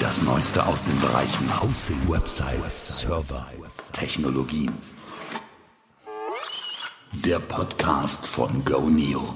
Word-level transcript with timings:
Das 0.00 0.22
Neueste 0.22 0.66
aus 0.66 0.82
den 0.82 0.98
Bereichen 0.98 1.46
Hosting, 1.62 1.98
Websites, 2.08 3.00
Server, 3.00 3.46
Technologien. 3.92 4.72
Der 7.12 7.38
Podcast 7.38 8.26
von 8.26 8.64
GoNeo. 8.64 9.34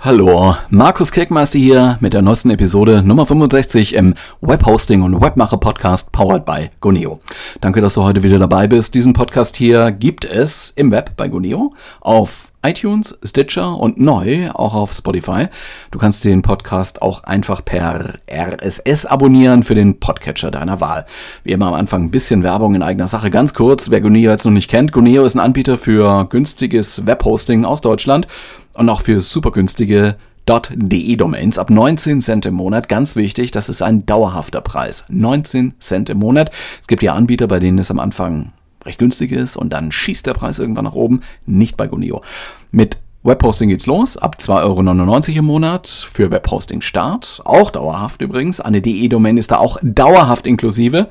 Hallo, 0.00 0.56
Markus 0.70 1.12
Kirkmeister 1.12 1.58
hier 1.58 1.98
mit 2.00 2.14
der 2.14 2.22
neuesten 2.22 2.50
Episode 2.50 3.02
Nummer 3.02 3.26
65 3.26 3.94
im 3.94 4.14
Webhosting 4.40 5.02
und 5.02 5.20
Webmacher 5.20 5.58
Podcast 5.58 6.10
powered 6.10 6.46
by 6.46 6.70
Goneo. 6.80 7.20
Danke, 7.60 7.80
dass 7.80 7.94
du 7.94 8.02
heute 8.02 8.22
wieder 8.22 8.38
dabei 8.38 8.68
bist. 8.68 8.94
Diesen 8.94 9.12
Podcast 9.12 9.56
hier 9.56 9.92
gibt 9.92 10.24
es 10.24 10.70
im 10.70 10.90
Web 10.90 11.16
bei 11.16 11.28
Goneo 11.28 11.74
auf 12.00 12.50
iTunes, 12.66 13.18
Stitcher 13.22 13.78
und 13.78 13.98
neu 13.98 14.50
auch 14.50 14.74
auf 14.74 14.92
Spotify. 14.92 15.46
Du 15.90 15.98
kannst 15.98 16.24
den 16.24 16.42
Podcast 16.42 17.00
auch 17.00 17.22
einfach 17.22 17.64
per 17.64 18.14
RSS 18.28 19.06
abonnieren 19.06 19.62
für 19.62 19.74
den 19.74 20.00
Podcatcher 20.00 20.50
deiner 20.50 20.80
Wahl. 20.80 21.06
Wie 21.44 21.52
immer 21.52 21.68
am 21.68 21.74
Anfang 21.74 22.04
ein 22.04 22.10
bisschen 22.10 22.42
Werbung 22.42 22.74
in 22.74 22.82
eigener 22.82 23.08
Sache. 23.08 23.30
Ganz 23.30 23.54
kurz, 23.54 23.90
wer 23.90 24.00
Goneo 24.00 24.30
jetzt 24.30 24.44
noch 24.44 24.52
nicht 24.52 24.68
kennt, 24.68 24.92
Goneo 24.92 25.24
ist 25.24 25.36
ein 25.36 25.40
Anbieter 25.40 25.78
für 25.78 26.26
günstiges 26.28 27.06
Webhosting 27.06 27.64
aus 27.64 27.80
Deutschland 27.80 28.26
und 28.74 28.88
auch 28.88 29.02
für 29.02 29.20
super 29.20 29.52
günstige 29.52 30.16
.de 30.46 31.16
Domains 31.16 31.58
ab 31.58 31.70
19 31.70 32.20
Cent 32.20 32.46
im 32.46 32.54
Monat. 32.54 32.88
Ganz 32.88 33.16
wichtig, 33.16 33.50
das 33.50 33.68
ist 33.68 33.82
ein 33.82 34.06
dauerhafter 34.06 34.60
Preis. 34.60 35.04
19 35.08 35.74
Cent 35.80 36.08
im 36.08 36.18
Monat. 36.18 36.50
Es 36.80 36.86
gibt 36.86 37.02
ja 37.02 37.14
Anbieter, 37.14 37.48
bei 37.48 37.58
denen 37.58 37.78
es 37.78 37.90
am 37.90 37.98
Anfang 37.98 38.52
recht 38.86 38.98
günstig 38.98 39.32
ist 39.32 39.56
und 39.56 39.72
dann 39.72 39.92
schießt 39.92 40.26
der 40.26 40.34
Preis 40.34 40.58
irgendwann 40.58 40.84
nach 40.84 40.94
oben. 40.94 41.20
Nicht 41.44 41.76
bei 41.76 41.86
Gunio. 41.86 42.22
Mit 42.70 42.98
Webhosting 43.22 43.68
geht's 43.68 43.86
los, 43.86 44.16
ab 44.16 44.36
2,99 44.38 45.28
Euro 45.30 45.38
im 45.38 45.44
Monat 45.46 45.88
für 45.88 46.30
Webhosting 46.30 46.80
Start, 46.80 47.42
auch 47.44 47.70
dauerhaft 47.70 48.22
übrigens. 48.22 48.60
Eine 48.60 48.80
DE-Domain 48.80 49.36
ist 49.36 49.50
da 49.50 49.56
auch 49.58 49.78
dauerhaft 49.82 50.46
inklusive. 50.46 51.08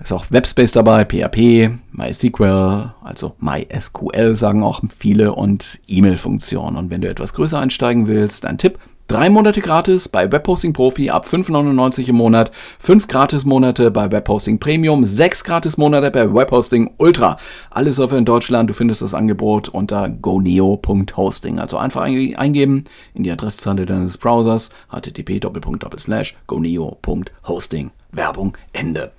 Ist 0.00 0.12
auch 0.12 0.26
Webspace 0.30 0.72
dabei, 0.72 1.04
PHP, 1.04 1.70
MySQL, 1.92 2.92
also 3.02 3.34
MySQL 3.38 4.36
sagen 4.36 4.62
auch 4.62 4.80
viele 4.96 5.32
und 5.32 5.80
E-Mail-Funktionen. 5.88 6.76
Und 6.76 6.90
wenn 6.90 7.00
du 7.00 7.08
etwas 7.08 7.34
größer 7.34 7.58
einsteigen 7.58 8.06
willst, 8.06 8.44
ein 8.44 8.58
Tipp, 8.58 8.78
Drei 9.06 9.28
Monate 9.28 9.60
gratis 9.60 10.08
bei 10.08 10.32
Webhosting 10.32 10.72
Profi 10.72 11.10
ab 11.10 11.26
5,99 11.26 12.08
im 12.08 12.16
Monat, 12.16 12.50
fünf 12.78 13.06
Gratis-Monate 13.06 13.90
bei 13.90 14.10
Webhosting 14.10 14.58
Premium, 14.58 15.04
sechs 15.04 15.44
Gratis-Monate 15.44 16.10
bei 16.10 16.32
Webhosting 16.32 16.94
Ultra. 16.96 17.36
Alle 17.70 17.92
Server 17.92 18.16
in 18.16 18.24
Deutschland, 18.24 18.70
du 18.70 18.74
findest 18.74 19.02
das 19.02 19.12
Angebot 19.12 19.68
unter 19.68 20.08
goneo.hosting. 20.08 21.58
Also 21.58 21.76
einfach 21.76 22.00
eingeben 22.00 22.84
in 23.12 23.24
die 23.24 23.30
Adresszeile 23.30 23.84
deines 23.84 24.16
Browsers 24.16 24.70
http://goneo.hosting. 24.90 27.90
Werbung 28.10 28.56
Ende. 28.72 29.12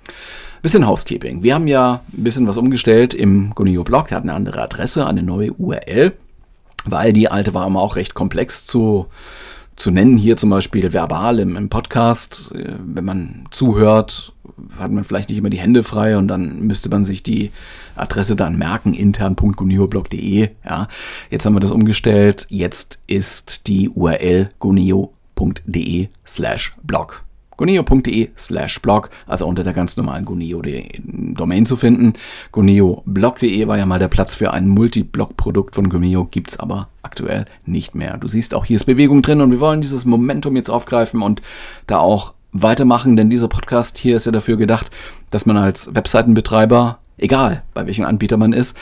Bisschen 0.62 0.88
Housekeeping. 0.88 1.44
Wir 1.44 1.54
haben 1.54 1.68
ja 1.68 2.00
ein 2.12 2.24
bisschen 2.24 2.48
was 2.48 2.56
umgestellt 2.56 3.14
im 3.14 3.54
Goneo-Blog. 3.54 4.10
Er 4.10 4.16
hat 4.16 4.24
eine 4.24 4.34
andere 4.34 4.62
Adresse, 4.62 5.06
eine 5.06 5.22
neue 5.22 5.52
URL, 5.52 6.14
weil 6.86 7.12
die 7.12 7.28
alte 7.28 7.54
war 7.54 7.68
immer 7.68 7.82
auch 7.82 7.94
recht 7.94 8.14
komplex 8.14 8.66
zu 8.66 9.06
zu 9.76 9.90
nennen. 9.90 10.16
Hier 10.16 10.36
zum 10.36 10.50
Beispiel 10.50 10.92
verbal 10.92 11.38
im, 11.38 11.56
im 11.56 11.68
Podcast. 11.68 12.52
Äh, 12.54 12.74
wenn 12.84 13.04
man 13.04 13.44
zuhört, 13.50 14.32
hat 14.78 14.90
man 14.90 15.04
vielleicht 15.04 15.28
nicht 15.28 15.38
immer 15.38 15.50
die 15.50 15.58
Hände 15.58 15.82
frei 15.82 16.16
und 16.16 16.28
dann 16.28 16.60
müsste 16.62 16.88
man 16.88 17.04
sich 17.04 17.22
die 17.22 17.50
Adresse 17.94 18.36
dann 18.36 18.56
merken, 18.56 18.94
intern.guneo.blog.de. 18.94 20.50
Ja, 20.64 20.88
jetzt 21.30 21.46
haben 21.46 21.54
wir 21.54 21.60
das 21.60 21.70
umgestellt. 21.70 22.46
Jetzt 22.48 23.00
ist 23.06 23.66
die 23.66 23.90
URL 23.90 24.50
guneo.de 24.58 26.08
slash 26.26 26.74
blog 26.82 27.25
goneo.de 27.56 28.30
slash 28.36 28.80
blog, 28.80 29.10
also 29.26 29.46
unter 29.46 29.64
der 29.64 29.72
ganz 29.72 29.96
normalen 29.96 30.24
Goneo.de 30.24 30.88
Domain 31.02 31.66
zu 31.66 31.76
finden. 31.76 32.14
Goneo.blog.de 32.52 33.66
war 33.66 33.78
ja 33.78 33.86
mal 33.86 33.98
der 33.98 34.08
Platz 34.08 34.34
für 34.34 34.52
ein 34.52 34.68
Multi-Blog-Produkt 34.68 35.74
von 35.74 35.88
Goneo, 35.88 36.24
gibt's 36.24 36.58
aber 36.58 36.88
aktuell 37.02 37.44
nicht 37.64 37.94
mehr. 37.94 38.16
Du 38.18 38.28
siehst 38.28 38.54
auch, 38.54 38.64
hier 38.64 38.76
ist 38.76 38.84
Bewegung 38.84 39.22
drin 39.22 39.40
und 39.40 39.50
wir 39.50 39.60
wollen 39.60 39.80
dieses 39.80 40.04
Momentum 40.04 40.56
jetzt 40.56 40.70
aufgreifen 40.70 41.22
und 41.22 41.42
da 41.86 41.98
auch 41.98 42.34
weitermachen, 42.52 43.16
denn 43.16 43.30
dieser 43.30 43.48
Podcast 43.48 43.98
hier 43.98 44.16
ist 44.16 44.26
ja 44.26 44.32
dafür 44.32 44.56
gedacht, 44.56 44.90
dass 45.30 45.46
man 45.46 45.56
als 45.56 45.94
Webseitenbetreiber, 45.94 46.98
egal 47.18 47.62
bei 47.74 47.86
welchem 47.86 48.04
Anbieter 48.04 48.36
man 48.36 48.52
ist, 48.52 48.76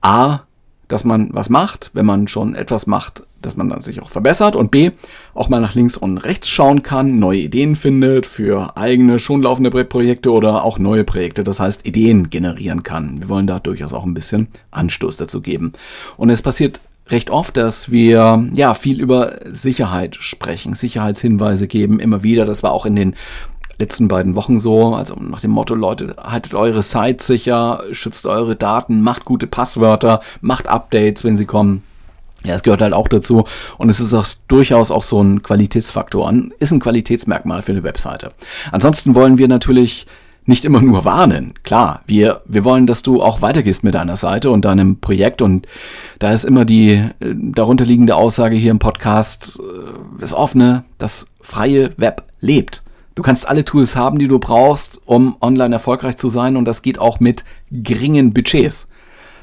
A, 0.00 0.40
dass 0.88 1.04
man 1.04 1.30
was 1.32 1.50
macht, 1.50 1.90
wenn 1.92 2.06
man 2.06 2.28
schon 2.28 2.54
etwas 2.54 2.86
macht, 2.86 3.22
dass 3.40 3.56
man 3.56 3.68
dann 3.68 3.82
sich 3.82 4.02
auch 4.02 4.10
verbessert 4.10 4.56
und 4.56 4.70
B, 4.70 4.90
auch 5.34 5.48
mal 5.48 5.60
nach 5.60 5.74
links 5.74 5.96
und 5.96 6.18
rechts 6.18 6.48
schauen 6.48 6.82
kann, 6.82 7.18
neue 7.18 7.40
Ideen 7.40 7.76
findet 7.76 8.26
für 8.26 8.76
eigene, 8.76 9.18
schon 9.18 9.42
laufende 9.42 9.70
Projekte 9.84 10.32
oder 10.32 10.64
auch 10.64 10.78
neue 10.78 11.04
Projekte, 11.04 11.44
das 11.44 11.60
heißt 11.60 11.86
Ideen 11.86 12.30
generieren 12.30 12.82
kann. 12.82 13.20
Wir 13.20 13.28
wollen 13.28 13.46
da 13.46 13.60
durchaus 13.60 13.92
auch 13.92 14.04
ein 14.04 14.14
bisschen 14.14 14.48
Anstoß 14.70 15.16
dazu 15.18 15.40
geben. 15.40 15.72
Und 16.16 16.30
es 16.30 16.42
passiert 16.42 16.80
recht 17.08 17.30
oft, 17.30 17.56
dass 17.56 17.90
wir 17.90 18.48
ja 18.52 18.74
viel 18.74 19.00
über 19.00 19.38
Sicherheit 19.44 20.16
sprechen, 20.16 20.74
Sicherheitshinweise 20.74 21.68
geben, 21.68 22.00
immer 22.00 22.22
wieder. 22.22 22.44
Das 22.44 22.62
war 22.62 22.72
auch 22.72 22.86
in 22.86 22.96
den 22.96 23.14
letzten 23.78 24.08
beiden 24.08 24.34
Wochen 24.34 24.58
so. 24.58 24.94
Also 24.94 25.14
nach 25.14 25.40
dem 25.40 25.52
Motto, 25.52 25.74
Leute, 25.74 26.16
haltet 26.18 26.54
eure 26.54 26.82
Site 26.82 27.22
sicher, 27.22 27.82
schützt 27.92 28.26
eure 28.26 28.56
Daten, 28.56 29.00
macht 29.00 29.24
gute 29.24 29.46
Passwörter, 29.46 30.20
macht 30.40 30.68
Updates, 30.68 31.24
wenn 31.24 31.36
sie 31.36 31.46
kommen. 31.46 31.82
Ja, 32.44 32.54
es 32.54 32.62
gehört 32.62 32.82
halt 32.82 32.92
auch 32.92 33.08
dazu 33.08 33.44
und 33.78 33.88
es 33.88 33.98
ist 33.98 34.14
auch 34.14 34.26
durchaus 34.46 34.92
auch 34.92 35.02
so 35.02 35.20
ein 35.20 35.42
Qualitätsfaktor, 35.42 36.32
ist 36.60 36.70
ein 36.70 36.78
Qualitätsmerkmal 36.78 37.62
für 37.62 37.72
eine 37.72 37.82
Webseite. 37.82 38.30
Ansonsten 38.70 39.16
wollen 39.16 39.38
wir 39.38 39.48
natürlich 39.48 40.06
nicht 40.48 40.64
immer 40.64 40.80
nur 40.80 41.04
warnen. 41.04 41.52
Klar, 41.62 42.02
wir, 42.06 42.40
wir 42.46 42.64
wollen, 42.64 42.86
dass 42.86 43.02
du 43.02 43.22
auch 43.22 43.42
weitergehst 43.42 43.84
mit 43.84 43.94
deiner 43.94 44.16
Seite 44.16 44.50
und 44.50 44.64
deinem 44.64 44.98
Projekt 44.98 45.42
und 45.42 45.66
da 46.20 46.32
ist 46.32 46.44
immer 46.44 46.64
die 46.64 46.92
äh, 46.92 47.10
darunterliegende 47.20 48.16
Aussage 48.16 48.56
hier 48.56 48.70
im 48.70 48.78
Podcast, 48.78 49.60
äh, 49.60 50.20
das 50.20 50.32
offene, 50.32 50.84
das 50.96 51.26
freie 51.40 51.92
Web 51.98 52.22
lebt. 52.40 52.82
Du 53.18 53.22
kannst 53.22 53.48
alle 53.48 53.64
Tools 53.64 53.96
haben, 53.96 54.20
die 54.20 54.28
du 54.28 54.38
brauchst, 54.38 55.00
um 55.04 55.36
online 55.40 55.74
erfolgreich 55.74 56.16
zu 56.18 56.28
sein 56.28 56.56
und 56.56 56.66
das 56.66 56.82
geht 56.82 57.00
auch 57.00 57.18
mit 57.18 57.42
geringen 57.72 58.32
Budgets. 58.32 58.86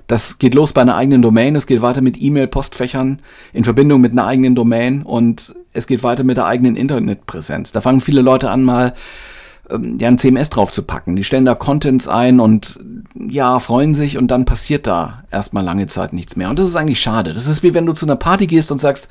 Das 0.07 0.39
geht 0.39 0.53
los 0.53 0.71
bei 0.71 0.79
einer 0.79 0.95
eigenen 0.95 1.21
Domain, 1.21 1.57
es 1.57 1.67
geht 1.67 1.81
weiter 1.81 1.99
mit 1.99 2.15
E-Mail-Postfächern 2.17 3.21
in 3.51 3.65
Verbindung 3.65 3.99
mit 3.99 4.13
einer 4.13 4.27
eigenen 4.27 4.55
Domain 4.55 5.03
und 5.03 5.53
es 5.73 5.87
geht 5.87 6.03
weiter 6.03 6.23
mit 6.23 6.37
der 6.37 6.45
eigenen 6.45 6.77
Internetpräsenz. 6.77 7.73
Da 7.73 7.81
fangen 7.81 7.99
viele 7.99 8.21
Leute 8.21 8.49
an, 8.49 8.63
mal 8.63 8.93
ähm, 9.69 9.97
ja, 9.99 10.07
ein 10.07 10.19
CMS 10.19 10.49
drauf 10.51 10.71
zu 10.71 10.83
packen. 10.83 11.17
Die 11.17 11.25
stellen 11.25 11.43
da 11.43 11.53
Contents 11.53 12.07
ein 12.07 12.39
und 12.39 12.79
ja, 13.27 13.59
freuen 13.59 13.93
sich 13.93 14.17
und 14.17 14.29
dann 14.29 14.45
passiert 14.45 14.87
da 14.87 15.25
erstmal 15.31 15.65
lange 15.65 15.87
Zeit 15.87 16.13
nichts 16.13 16.37
mehr. 16.37 16.49
Und 16.49 16.59
das 16.59 16.67
ist 16.67 16.77
eigentlich 16.77 17.01
schade. 17.01 17.33
Das 17.33 17.45
ist 17.45 17.61
wie 17.61 17.73
wenn 17.73 17.85
du 17.85 17.91
zu 17.91 18.05
einer 18.05 18.15
Party 18.15 18.47
gehst 18.47 18.71
und 18.71 18.79
sagst, 18.79 19.09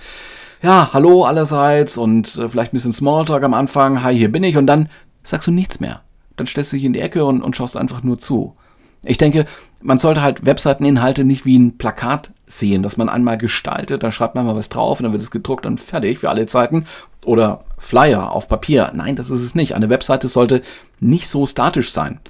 ja, 0.64 0.88
hallo 0.94 1.24
allerseits 1.24 1.98
und 1.98 2.36
äh, 2.36 2.48
vielleicht 2.48 2.72
ein 2.72 2.76
bisschen 2.76 2.94
Smalltalk 2.94 3.42
am 3.44 3.52
Anfang, 3.52 4.02
hi, 4.02 4.16
hier 4.16 4.32
bin 4.32 4.42
ich 4.42 4.56
und 4.56 4.66
dann 4.66 4.88
sagst 5.22 5.46
du 5.46 5.52
nichts 5.52 5.78
mehr. 5.78 6.00
Dann 6.36 6.46
stellst 6.46 6.72
du 6.72 6.76
dich 6.76 6.86
in 6.86 6.94
die 6.94 7.00
Ecke 7.00 7.26
und, 7.26 7.42
und 7.42 7.54
schaust 7.54 7.76
einfach 7.76 8.02
nur 8.02 8.18
zu. 8.18 8.56
Ich 9.02 9.18
denke, 9.18 9.44
man 9.82 9.98
sollte 9.98 10.22
halt 10.22 10.46
Webseiteninhalte 10.46 11.24
nicht 11.24 11.44
wie 11.44 11.58
ein 11.58 11.76
Plakat 11.76 12.30
sehen, 12.46 12.82
dass 12.82 12.96
man 12.96 13.10
einmal 13.10 13.36
gestaltet, 13.36 14.02
dann 14.02 14.10
schreibt 14.10 14.36
man 14.36 14.46
mal 14.46 14.56
was 14.56 14.70
drauf 14.70 14.98
und 14.98 15.02
dann 15.02 15.12
wird 15.12 15.22
es 15.22 15.30
gedruckt 15.30 15.66
und 15.66 15.82
fertig 15.82 16.20
für 16.20 16.30
alle 16.30 16.46
Zeiten. 16.46 16.86
Oder 17.26 17.64
Flyer 17.76 18.32
auf 18.32 18.48
Papier. 18.48 18.90
Nein, 18.94 19.16
das 19.16 19.28
ist 19.28 19.42
es 19.42 19.54
nicht. 19.54 19.74
Eine 19.74 19.90
Webseite 19.90 20.28
sollte 20.28 20.62
nicht 20.98 21.28
so 21.28 21.44
statisch 21.44 21.92
sein. 21.92 22.20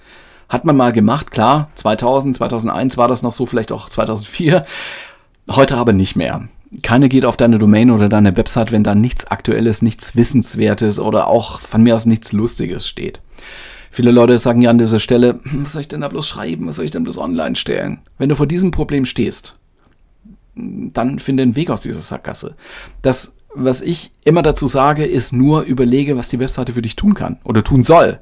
Hat 0.48 0.64
man 0.64 0.76
mal 0.76 0.92
gemacht, 0.92 1.30
klar, 1.30 1.70
2000, 1.76 2.36
2001 2.36 2.96
war 2.96 3.06
das 3.06 3.22
noch 3.22 3.32
so, 3.32 3.46
vielleicht 3.46 3.70
auch 3.70 3.88
2004. 3.88 4.66
Heute 5.50 5.76
aber 5.76 5.92
nicht 5.92 6.16
mehr. 6.16 6.48
Keine 6.82 7.08
geht 7.08 7.24
auf 7.24 7.36
deine 7.36 7.58
Domain 7.58 7.90
oder 7.90 8.08
deine 8.08 8.36
Website, 8.36 8.72
wenn 8.72 8.84
da 8.84 8.94
nichts 8.94 9.26
Aktuelles, 9.26 9.82
nichts 9.82 10.16
Wissenswertes 10.16 10.98
oder 10.98 11.28
auch 11.28 11.60
von 11.60 11.82
mir 11.82 11.94
aus 11.94 12.06
nichts 12.06 12.32
Lustiges 12.32 12.88
steht. 12.88 13.20
Viele 13.90 14.10
Leute 14.10 14.38
sagen 14.38 14.60
ja 14.60 14.70
an 14.70 14.78
dieser 14.78 14.98
Stelle, 14.98 15.40
hm, 15.44 15.64
was 15.64 15.72
soll 15.72 15.82
ich 15.82 15.88
denn 15.88 16.00
da 16.00 16.08
bloß 16.08 16.26
schreiben, 16.26 16.66
was 16.66 16.76
soll 16.76 16.84
ich 16.84 16.90
denn 16.90 17.04
bloß 17.04 17.18
online 17.18 17.54
stellen? 17.54 18.00
Wenn 18.18 18.28
du 18.28 18.34
vor 18.34 18.48
diesem 18.48 18.72
Problem 18.72 19.06
stehst, 19.06 19.56
dann 20.56 21.20
finde 21.20 21.44
einen 21.44 21.56
Weg 21.56 21.70
aus 21.70 21.82
dieser 21.82 22.00
Sackgasse. 22.00 22.56
Das, 23.02 23.36
was 23.54 23.80
ich 23.82 24.10
immer 24.24 24.42
dazu 24.42 24.66
sage, 24.66 25.04
ist 25.04 25.32
nur 25.32 25.62
überlege, 25.62 26.16
was 26.16 26.28
die 26.28 26.40
Webseite 26.40 26.72
für 26.72 26.82
dich 26.82 26.96
tun 26.96 27.14
kann 27.14 27.38
oder 27.44 27.62
tun 27.62 27.84
soll. 27.84 28.18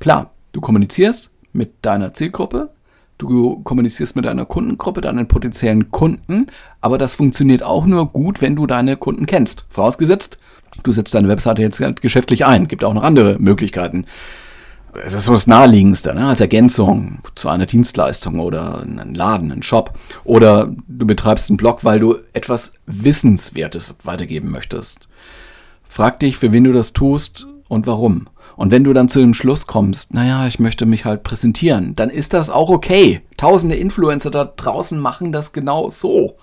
Klar, 0.00 0.34
du 0.52 0.60
kommunizierst 0.60 1.30
mit 1.52 1.72
deiner 1.82 2.12
Zielgruppe, 2.12 2.70
Du 3.18 3.60
kommunizierst 3.62 4.14
mit 4.14 4.26
deiner 4.26 4.44
Kundengruppe, 4.44 5.00
deinen 5.00 5.26
potenziellen 5.26 5.90
Kunden, 5.90 6.46
aber 6.82 6.98
das 6.98 7.14
funktioniert 7.14 7.62
auch 7.62 7.86
nur 7.86 8.12
gut, 8.12 8.42
wenn 8.42 8.56
du 8.56 8.66
deine 8.66 8.96
Kunden 8.96 9.24
kennst. 9.24 9.64
Vorausgesetzt, 9.70 10.38
du 10.82 10.92
setzt 10.92 11.14
deine 11.14 11.28
Webseite 11.28 11.62
jetzt 11.62 11.82
geschäftlich 12.02 12.44
ein. 12.44 12.68
Gibt 12.68 12.84
auch 12.84 12.92
noch 12.92 13.02
andere 13.02 13.36
Möglichkeiten. 13.38 14.04
Das 14.92 15.14
ist 15.14 15.26
so 15.26 15.32
das 15.32 15.46
Naheliegendste, 15.46 16.14
ne? 16.14 16.26
als 16.26 16.40
Ergänzung 16.40 17.18
zu 17.34 17.48
einer 17.48 17.66
Dienstleistung 17.66 18.40
oder 18.40 18.80
einen 18.80 19.14
Laden, 19.14 19.52
einen 19.52 19.62
Shop. 19.62 19.98
Oder 20.24 20.74
du 20.88 21.06
betreibst 21.06 21.50
einen 21.50 21.58
Blog, 21.58 21.84
weil 21.84 22.00
du 22.00 22.16
etwas 22.32 22.74
Wissenswertes 22.86 23.96
weitergeben 24.04 24.50
möchtest. 24.50 25.08
Frag 25.88 26.20
dich, 26.20 26.36
für 26.36 26.52
wen 26.52 26.64
du 26.64 26.72
das 26.72 26.92
tust 26.92 27.46
und 27.68 27.86
warum. 27.86 28.26
Und 28.56 28.70
wenn 28.70 28.84
du 28.84 28.92
dann 28.92 29.08
zu 29.08 29.20
dem 29.20 29.34
Schluss 29.34 29.66
kommst, 29.66 30.14
naja, 30.14 30.46
ich 30.46 30.58
möchte 30.58 30.86
mich 30.86 31.04
halt 31.04 31.22
präsentieren, 31.22 31.94
dann 31.94 32.10
ist 32.10 32.32
das 32.32 32.50
auch 32.50 32.70
okay. 32.70 33.20
Tausende 33.36 33.76
Influencer 33.76 34.30
da 34.30 34.44
draußen 34.44 34.98
machen 34.98 35.30
das 35.32 35.52
genau 35.52 35.90
so. 35.90 36.36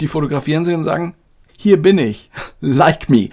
Die 0.00 0.08
fotografieren 0.08 0.64
sich 0.64 0.74
und 0.74 0.84
sagen, 0.84 1.14
hier 1.56 1.80
bin 1.80 1.98
ich, 1.98 2.30
like 2.60 3.08
me. 3.08 3.28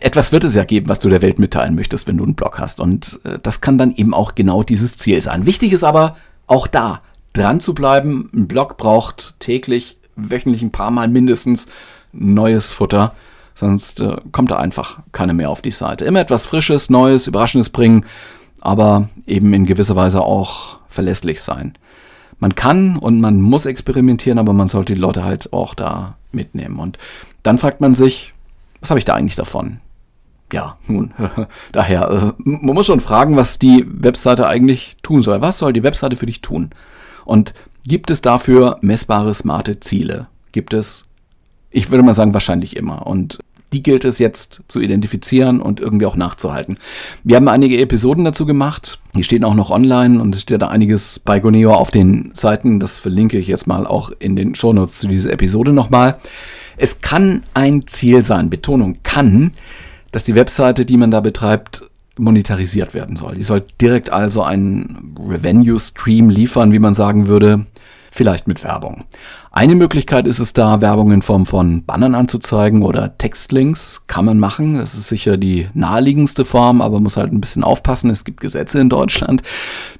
Etwas 0.00 0.30
wird 0.32 0.44
es 0.44 0.54
ja 0.54 0.64
geben, 0.64 0.88
was 0.88 1.00
du 1.00 1.08
der 1.08 1.22
Welt 1.22 1.38
mitteilen 1.38 1.74
möchtest, 1.74 2.06
wenn 2.06 2.16
du 2.16 2.24
einen 2.24 2.34
Blog 2.34 2.58
hast. 2.58 2.80
Und 2.80 3.20
äh, 3.24 3.38
das 3.42 3.60
kann 3.60 3.78
dann 3.78 3.94
eben 3.94 4.14
auch 4.14 4.34
genau 4.34 4.62
dieses 4.62 4.96
Ziel 4.96 5.20
sein. 5.20 5.46
Wichtig 5.46 5.72
ist 5.72 5.84
aber 5.84 6.16
auch 6.46 6.66
da, 6.66 7.00
dran 7.32 7.60
zu 7.60 7.74
bleiben. 7.74 8.30
Ein 8.34 8.48
Blog 8.48 8.76
braucht 8.76 9.38
täglich, 9.40 9.96
wöchentlich 10.16 10.62
ein 10.62 10.72
paar 10.72 10.90
Mal 10.90 11.08
mindestens 11.08 11.66
neues 12.12 12.72
Futter 12.72 13.14
Sonst 13.60 14.00
äh, 14.00 14.16
kommt 14.32 14.50
da 14.50 14.56
einfach 14.56 15.00
keine 15.12 15.34
mehr 15.34 15.50
auf 15.50 15.60
die 15.60 15.70
Seite. 15.70 16.06
Immer 16.06 16.20
etwas 16.20 16.46
Frisches, 16.46 16.88
Neues, 16.88 17.26
Überraschendes 17.26 17.68
bringen, 17.68 18.06
aber 18.62 19.10
eben 19.26 19.52
in 19.52 19.66
gewisser 19.66 19.96
Weise 19.96 20.22
auch 20.22 20.78
verlässlich 20.88 21.42
sein. 21.42 21.74
Man 22.38 22.54
kann 22.54 22.96
und 22.96 23.20
man 23.20 23.38
muss 23.42 23.66
experimentieren, 23.66 24.38
aber 24.38 24.54
man 24.54 24.68
sollte 24.68 24.94
die 24.94 25.00
Leute 25.00 25.24
halt 25.24 25.52
auch 25.52 25.74
da 25.74 26.16
mitnehmen. 26.32 26.78
Und 26.78 26.96
dann 27.42 27.58
fragt 27.58 27.82
man 27.82 27.94
sich, 27.94 28.32
was 28.80 28.88
habe 28.88 28.98
ich 28.98 29.04
da 29.04 29.12
eigentlich 29.14 29.36
davon? 29.36 29.80
Ja, 30.50 30.78
nun, 30.86 31.12
daher, 31.72 32.10
äh, 32.10 32.32
man 32.42 32.74
muss 32.74 32.86
schon 32.86 33.00
fragen, 33.00 33.36
was 33.36 33.58
die 33.58 33.84
Webseite 33.86 34.46
eigentlich 34.46 34.96
tun 35.02 35.20
soll. 35.20 35.42
Was 35.42 35.58
soll 35.58 35.74
die 35.74 35.82
Webseite 35.82 36.16
für 36.16 36.24
dich 36.24 36.40
tun? 36.40 36.70
Und 37.26 37.52
gibt 37.84 38.10
es 38.10 38.22
dafür 38.22 38.78
messbare, 38.80 39.34
smarte 39.34 39.80
Ziele? 39.80 40.28
Gibt 40.52 40.72
es, 40.72 41.04
ich 41.70 41.90
würde 41.90 42.02
mal 42.02 42.14
sagen, 42.14 42.32
wahrscheinlich 42.32 42.74
immer. 42.74 43.06
Und 43.06 43.38
die 43.72 43.82
gilt 43.82 44.04
es 44.04 44.18
jetzt 44.18 44.62
zu 44.68 44.80
identifizieren 44.80 45.60
und 45.60 45.80
irgendwie 45.80 46.06
auch 46.06 46.16
nachzuhalten. 46.16 46.76
Wir 47.24 47.36
haben 47.36 47.48
einige 47.48 47.78
Episoden 47.78 48.24
dazu 48.24 48.46
gemacht. 48.46 48.98
Die 49.14 49.24
stehen 49.24 49.44
auch 49.44 49.54
noch 49.54 49.70
online 49.70 50.20
und 50.20 50.34
es 50.34 50.42
steht 50.42 50.62
da 50.62 50.68
einiges 50.68 51.18
bei 51.18 51.40
Goneo 51.40 51.72
auf 51.72 51.90
den 51.90 52.32
Seiten. 52.34 52.80
Das 52.80 52.98
verlinke 52.98 53.38
ich 53.38 53.46
jetzt 53.46 53.66
mal 53.66 53.86
auch 53.86 54.10
in 54.18 54.36
den 54.36 54.54
Shownotes 54.54 55.00
zu 55.00 55.08
dieser 55.08 55.32
Episode 55.32 55.72
nochmal. 55.72 56.18
Es 56.76 57.00
kann 57.00 57.42
ein 57.54 57.86
Ziel 57.86 58.24
sein, 58.24 58.50
Betonung 58.50 58.98
kann, 59.02 59.52
dass 60.12 60.24
die 60.24 60.34
Webseite, 60.34 60.84
die 60.84 60.96
man 60.96 61.10
da 61.10 61.20
betreibt, 61.20 61.88
monetarisiert 62.18 62.94
werden 62.94 63.16
soll. 63.16 63.34
Die 63.34 63.42
soll 63.42 63.64
direkt 63.80 64.10
also 64.10 64.42
einen 64.42 65.14
Revenue 65.18 65.78
Stream 65.78 66.28
liefern, 66.28 66.72
wie 66.72 66.78
man 66.78 66.94
sagen 66.94 67.26
würde, 67.26 67.66
vielleicht 68.10 68.48
mit 68.48 68.64
Werbung. 68.64 69.04
Eine 69.52 69.74
Möglichkeit 69.74 70.26
ist 70.26 70.38
es 70.38 70.52
da, 70.52 70.80
Werbung 70.80 71.10
in 71.12 71.22
Form 71.22 71.44
von 71.44 71.84
Bannern 71.84 72.14
anzuzeigen 72.14 72.82
oder 72.82 73.16
Textlinks. 73.18 74.04
Kann 74.06 74.24
man 74.24 74.38
machen. 74.38 74.78
Das 74.78 74.94
ist 74.94 75.08
sicher 75.08 75.36
die 75.36 75.68
naheliegendste 75.74 76.44
Form, 76.44 76.80
aber 76.80 77.00
muss 77.00 77.16
halt 77.16 77.32
ein 77.32 77.40
bisschen 77.40 77.64
aufpassen. 77.64 78.10
Es 78.10 78.24
gibt 78.24 78.40
Gesetze 78.40 78.80
in 78.80 78.88
Deutschland. 78.88 79.42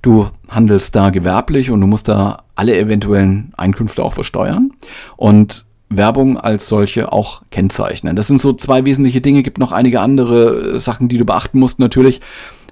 Du 0.02 0.28
handelst 0.48 0.94
da 0.94 1.10
gewerblich 1.10 1.70
und 1.70 1.80
du 1.80 1.86
musst 1.86 2.08
da 2.08 2.44
alle 2.54 2.78
eventuellen 2.78 3.52
Einkünfte 3.56 4.02
auch 4.04 4.12
versteuern. 4.12 4.72
Und 5.16 5.66
Werbung 5.88 6.38
als 6.38 6.68
solche 6.68 7.12
auch 7.12 7.42
kennzeichnen. 7.50 8.14
Das 8.14 8.28
sind 8.28 8.40
so 8.40 8.52
zwei 8.52 8.84
wesentliche 8.84 9.20
Dinge. 9.20 9.42
Gibt 9.42 9.58
noch 9.58 9.72
einige 9.72 10.00
andere 10.00 10.78
Sachen, 10.78 11.08
die 11.08 11.18
du 11.18 11.24
beachten 11.24 11.58
musst 11.58 11.80
natürlich. 11.80 12.20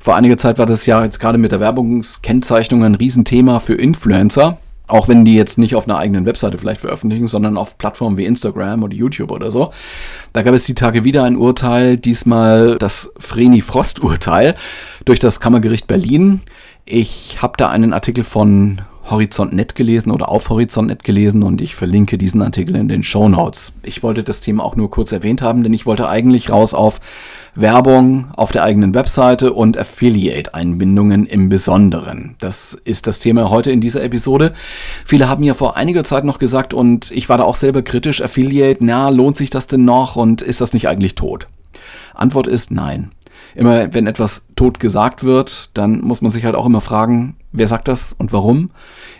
Vor 0.01 0.15
einiger 0.15 0.37
Zeit 0.37 0.59
war 0.59 0.67
das 0.67 0.87
ja 0.87 1.05
jetzt 1.05 1.19
gerade 1.19 1.39
mit 1.39 1.51
der 1.51 1.59
Werbungskennzeichnung 1.59 2.85
ein 2.85 2.95
Riesenthema 2.95 3.59
für 3.59 3.75
Influencer. 3.75 4.59
Auch 4.89 5.07
wenn 5.07 5.25
die 5.25 5.35
jetzt 5.35 5.59
nicht 5.59 5.75
auf 5.75 5.87
einer 5.87 5.99
eigenen 5.99 6.25
Webseite 6.25 6.59
vielleicht 6.59 6.81
veröffentlichen, 6.81 7.29
sondern 7.29 7.57
auf 7.57 7.77
Plattformen 7.77 8.17
wie 8.17 8.25
Instagram 8.25 8.83
oder 8.83 8.95
YouTube 8.95 9.31
oder 9.31 9.51
so. 9.51 9.71
Da 10.33 10.43
gab 10.43 10.55
es 10.55 10.65
die 10.65 10.75
Tage 10.75 11.05
wieder 11.05 11.25
ein 11.25 11.37
Urteil, 11.37 11.99
diesmal 11.99 12.77
das 12.79 13.13
Vreni-Frost-Urteil 13.19 14.57
durch 15.05 15.19
das 15.19 15.41
Kammergericht 15.41 15.87
Berlin. 15.87 16.41
Ich 16.87 17.43
habe 17.43 17.55
da 17.59 17.69
einen 17.69 17.93
Artikel 17.93 18.25
von 18.25 18.81
Horizont.net 19.11 19.75
gelesen 19.75 20.11
oder 20.11 20.29
auf 20.29 20.51
Horizont.net 20.51 21.05
gelesen 21.05 21.43
und 21.43 21.61
ich 21.61 21.75
verlinke 21.75 22.19
diesen 22.19 22.43
Artikel 22.43 22.77
in 22.77 22.89
den 22.89 23.03
Show 23.03 23.29
Notes. 23.29 23.73
Ich 23.83 24.03
wollte 24.03 24.23
das 24.23 24.41
Thema 24.41 24.65
auch 24.65 24.77
nur 24.77 24.91
kurz 24.91 25.13
erwähnt 25.13 25.43
haben, 25.43 25.63
denn 25.63 25.73
ich 25.73 25.87
wollte 25.87 26.09
eigentlich 26.09 26.51
raus 26.51 26.75
auf 26.75 27.01
Werbung 27.55 28.29
auf 28.37 28.53
der 28.53 28.63
eigenen 28.63 28.95
Webseite 28.95 29.53
und 29.53 29.77
Affiliate-Einbindungen 29.77 31.27
im 31.27 31.49
Besonderen. 31.49 32.37
Das 32.39 32.75
ist 32.85 33.07
das 33.07 33.19
Thema 33.19 33.51
heute 33.51 33.73
in 33.73 33.81
dieser 33.81 34.03
Episode. 34.03 34.53
Viele 35.05 35.29
haben 35.29 35.43
ja 35.43 35.55
vor 35.55 35.77
einiger 35.77 36.05
Zeit 36.05 36.25
noch 36.25 36.39
gesagt 36.39 36.75
und 36.75 37.11
ich 37.11 37.29
war 37.29 37.39
da 37.39 37.45
auch 37.45 37.57
selber 37.57 37.83
kritisch, 37.83 38.23
Affiliate, 38.23 38.85
na, 38.85 39.09
lohnt 39.09 39.37
sich 39.37 39.51
das 39.51 39.67
denn 39.67 39.85
noch 39.85 40.17
und 40.17 40.43
ist 40.43 40.61
das 40.61 40.73
nicht 40.73 40.89
eigentlich 40.89 41.15
tot? 41.15 41.49
Antwort 42.15 42.47
ist 42.47 42.71
nein. 42.71 43.11
Immer 43.55 43.93
wenn 43.95 44.07
etwas 44.07 44.45
tot 44.57 44.79
gesagt 44.79 45.25
wird, 45.25 45.71
dann 45.75 46.01
muss 46.03 46.21
man 46.21 46.31
sich 46.31 46.45
halt 46.45 46.55
auch 46.55 46.67
immer 46.67 46.81
fragen, 46.81 47.38
wer 47.53 47.69
sagt 47.69 47.89
das 47.89 48.13
und 48.13 48.33
warum? 48.33 48.71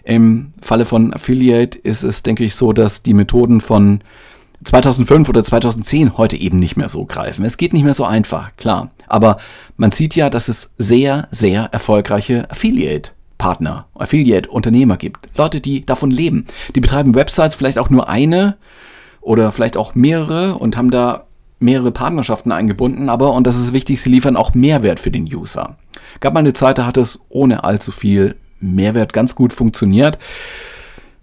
Im 0.05 0.53
Falle 0.61 0.85
von 0.85 1.13
Affiliate 1.13 1.79
ist 1.79 2.03
es, 2.03 2.23
denke 2.23 2.45
ich, 2.45 2.55
so, 2.55 2.73
dass 2.73 3.03
die 3.03 3.15
Methoden 3.15 3.61
von 3.61 4.01
2005 4.65 5.29
oder 5.29 5.45
2010 5.45 6.19
heute 6.19 6.37
eben 6.37 6.59
nicht 6.59 6.77
mehr 6.77 6.89
so 6.89 7.05
greifen. 7.05 7.45
Es 7.45 7.57
geht 7.57 7.73
nicht 7.73 7.85
mehr 7.85 7.95
so 7.95 8.05
einfach, 8.05 8.57
klar. 8.57 8.91
Aber 9.07 9.39
man 9.77 9.93
sieht 9.93 10.15
ja, 10.15 10.31
dass 10.31 10.49
es 10.49 10.75
sehr, 10.79 11.29
sehr 11.31 11.65
erfolgreiche 11.73 12.51
Affiliate 12.51 13.13
Partner, 13.39 13.87
Affiliate-Unternehmer 13.95 14.97
gibt. 14.97 15.29
Leute, 15.37 15.61
die 15.61 15.87
davon 15.87 16.11
leben. 16.11 16.47
Die 16.75 16.81
betreiben 16.81 17.15
Websites, 17.15 17.55
vielleicht 17.55 17.79
auch 17.79 17.89
nur 17.89 18.09
eine 18.09 18.57
oder 19.21 19.53
vielleicht 19.53 19.77
auch 19.77 19.95
mehrere 19.95 20.57
und 20.57 20.77
haben 20.77 20.91
da 20.91 21.29
mehrere 21.61 21.91
Partnerschaften 21.91 22.53
eingebunden, 22.53 23.09
aber, 23.09 23.33
und 23.33 23.47
das 23.47 23.57
ist 23.57 23.73
wichtig, 23.73 24.01
sie 24.01 24.11
liefern 24.11 24.37
auch 24.37 24.55
Mehrwert 24.55 25.01
für 25.01 25.11
den 25.11 25.25
User. 25.25 25.77
Gab 26.21 26.35
mal 26.35 26.41
eine 26.41 26.53
Zeit, 26.53 26.79
da 26.79 26.87
hat 26.87 26.97
es 26.97 27.21
ohne 27.29 27.65
allzu 27.65 27.93
viel 27.93 28.37
Mehrwert 28.61 29.13
ganz 29.13 29.35
gut 29.35 29.53
funktioniert. 29.53 30.19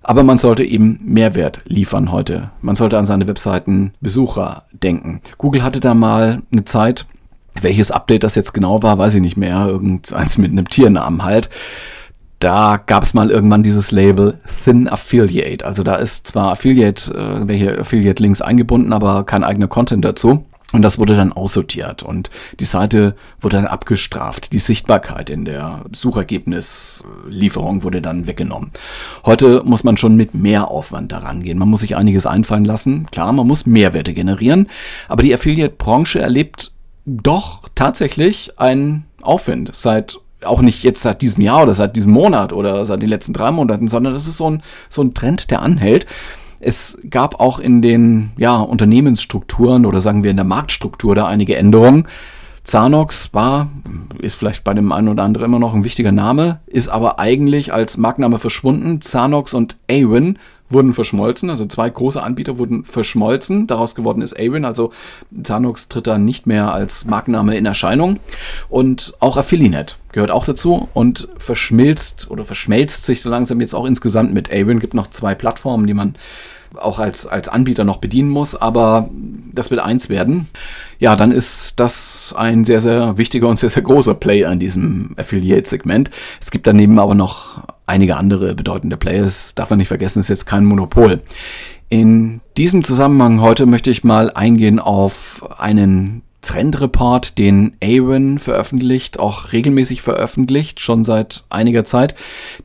Aber 0.01 0.23
man 0.23 0.37
sollte 0.37 0.63
eben 0.63 0.99
Mehrwert 1.03 1.61
liefern 1.65 2.11
heute. 2.11 2.51
Man 2.61 2.75
sollte 2.75 2.97
an 2.97 3.07
seine 3.07 3.27
Webseiten 3.27 3.93
Besucher 4.01 4.63
denken. 4.71 5.21
Google 5.39 5.63
hatte 5.63 5.79
da 5.79 5.95
mal 5.95 6.43
eine 6.51 6.63
Zeit, 6.63 7.07
welches 7.59 7.89
Update 7.89 8.23
das 8.23 8.35
jetzt 8.35 8.53
genau 8.53 8.83
war, 8.83 8.97
weiß 8.97 9.15
ich 9.15 9.21
nicht 9.21 9.37
mehr. 9.37 9.65
Irgendeins 9.67 10.37
mit 10.37 10.51
einem 10.51 10.67
Tiernamen 10.67 11.23
halt. 11.23 11.49
Da 12.39 12.77
gab 12.85 13.03
es 13.03 13.13
mal 13.13 13.31
irgendwann 13.31 13.63
dieses 13.63 13.91
Label 13.91 14.39
Thin 14.63 14.87
Affiliate. 14.87 15.65
Also 15.65 15.81
da 15.81 15.95
ist 15.95 16.27
zwar 16.27 16.51
Affiliate, 16.51 17.11
äh, 17.11 17.47
welche 17.47 17.79
Affiliate-Links 17.79 18.41
eingebunden, 18.41 18.93
aber 18.93 19.23
kein 19.23 19.43
eigener 19.43 19.67
Content 19.67 20.05
dazu. 20.05 20.43
Und 20.75 20.81
das 20.81 20.99
wurde 20.99 21.15
dann 21.15 21.31
aussortiert 21.31 22.03
und 22.03 22.29
die 22.59 22.65
Seite 22.65 23.15
wurde 23.39 23.55
dann 23.55 23.65
abgestraft. 23.65 24.51
Die 24.51 24.59
Sichtbarkeit 24.59 25.29
in 25.29 25.45
der 25.45 25.85
Suchergebnislieferung 25.93 27.83
wurde 27.83 28.01
dann 28.01 28.27
weggenommen. 28.27 28.71
Heute 29.23 29.63
muss 29.63 29.85
man 29.85 29.95
schon 29.95 30.17
mit 30.17 30.35
mehr 30.35 30.67
Aufwand 30.67 31.13
daran 31.13 31.43
gehen. 31.43 31.57
Man 31.57 31.69
muss 31.69 31.79
sich 31.79 31.95
einiges 31.95 32.25
einfallen 32.25 32.65
lassen. 32.65 33.07
Klar, 33.09 33.31
man 33.31 33.47
muss 33.47 33.65
Mehrwerte 33.65 34.13
generieren, 34.13 34.67
aber 35.07 35.23
die 35.23 35.33
Affiliate-Branche 35.33 36.19
erlebt 36.19 36.73
doch 37.05 37.69
tatsächlich 37.73 38.59
einen 38.59 39.05
Aufwind 39.21 39.73
seit 39.73 40.19
auch 40.43 40.61
nicht 40.61 40.83
jetzt 40.83 41.03
seit 41.03 41.21
diesem 41.21 41.41
Jahr 41.41 41.63
oder 41.63 41.73
seit 41.73 41.95
diesem 41.95 42.11
Monat 42.11 42.51
oder 42.51 42.85
seit 42.85 43.01
den 43.01 43.07
letzten 43.07 43.31
drei 43.31 43.49
Monaten, 43.51 43.87
sondern 43.87 44.13
das 44.13 44.27
ist 44.27 44.35
so 44.35 44.49
ein, 44.49 44.61
so 44.89 45.01
ein 45.01 45.13
Trend, 45.13 45.49
der 45.51 45.61
anhält. 45.61 46.05
Es 46.59 46.97
gab 47.09 47.39
auch 47.39 47.59
in 47.59 47.81
den 47.81 48.31
ja, 48.37 48.59
Unternehmensstrukturen 48.59 49.85
oder 49.85 50.01
sagen 50.01 50.23
wir 50.23 50.31
in 50.31 50.37
der 50.37 50.45
Marktstruktur 50.45 51.15
da 51.15 51.25
einige 51.25 51.55
Änderungen. 51.55 52.07
Zanox 52.65 53.31
war, 53.31 53.69
ist 54.19 54.35
vielleicht 54.35 54.63
bei 54.63 54.73
dem 54.73 54.91
einen 54.91 55.07
oder 55.07 55.23
anderen 55.23 55.45
immer 55.45 55.59
noch 55.59 55.75
ein 55.75 55.83
wichtiger 55.83 56.11
Name, 56.11 56.59
ist 56.65 56.89
aber 56.89 57.19
eigentlich 57.19 57.71
als 57.71 57.97
Markenname 57.97 58.39
verschwunden. 58.39 59.01
Zanox 59.01 59.53
und 59.53 59.77
Awin 59.87 60.39
wurden 60.67 60.95
verschmolzen, 60.95 61.51
also 61.51 61.67
zwei 61.67 61.87
große 61.87 62.21
Anbieter 62.21 62.57
wurden 62.57 62.83
verschmolzen. 62.83 63.67
Daraus 63.67 63.93
geworden 63.93 64.23
ist 64.23 64.35
Awin, 64.35 64.65
also 64.65 64.91
Zanox 65.43 65.89
tritt 65.89 66.07
da 66.07 66.17
nicht 66.17 66.47
mehr 66.47 66.73
als 66.73 67.05
Markenname 67.05 67.55
in 67.55 67.67
Erscheinung. 67.67 68.19
Und 68.67 69.13
auch 69.19 69.37
Affilinet 69.37 69.97
gehört 70.11 70.31
auch 70.31 70.43
dazu 70.43 70.89
und 70.95 71.27
verschmilzt 71.37 72.31
oder 72.31 72.45
verschmelzt 72.45 73.05
sich 73.05 73.21
so 73.21 73.29
langsam 73.29 73.61
jetzt 73.61 73.75
auch 73.75 73.85
insgesamt 73.85 74.33
mit 74.33 74.51
Awin. 74.51 74.79
Gibt 74.79 74.95
noch 74.95 75.11
zwei 75.11 75.35
Plattformen, 75.35 75.85
die 75.85 75.93
man 75.93 76.15
auch 76.77 76.99
als, 76.99 77.27
als 77.27 77.47
Anbieter 77.47 77.83
noch 77.83 77.97
bedienen 77.97 78.29
muss, 78.29 78.55
aber 78.55 79.09
das 79.53 79.71
wird 79.71 79.81
eins 79.81 80.09
werden. 80.09 80.47
Ja, 80.99 81.15
dann 81.15 81.31
ist 81.31 81.79
das 81.79 82.33
ein 82.37 82.65
sehr, 82.65 82.81
sehr 82.81 83.17
wichtiger 83.17 83.47
und 83.47 83.59
sehr, 83.59 83.69
sehr 83.69 83.83
großer 83.83 84.13
Player 84.13 84.51
in 84.51 84.59
diesem 84.59 85.15
Affiliate-Segment. 85.17 86.09
Es 86.41 86.51
gibt 86.51 86.67
daneben 86.67 86.99
aber 86.99 87.15
noch 87.15 87.63
einige 87.85 88.17
andere 88.17 88.55
bedeutende 88.55 88.97
Players. 88.97 89.55
Darf 89.55 89.69
man 89.69 89.79
nicht 89.79 89.87
vergessen, 89.87 90.19
ist 90.19 90.29
jetzt 90.29 90.45
kein 90.45 90.65
Monopol. 90.65 91.21
In 91.89 92.41
diesem 92.57 92.83
Zusammenhang 92.83 93.41
heute 93.41 93.65
möchte 93.65 93.91
ich 93.91 94.03
mal 94.03 94.31
eingehen 94.31 94.79
auf 94.79 95.43
einen 95.59 96.23
Trendreport, 96.45 97.37
den 97.37 97.75
Awin 97.83 98.39
veröffentlicht, 98.39 99.19
auch 99.19 99.51
regelmäßig 99.51 100.01
veröffentlicht, 100.01 100.79
schon 100.79 101.03
seit 101.03 101.43
einiger 101.49 101.85
Zeit. 101.85 102.15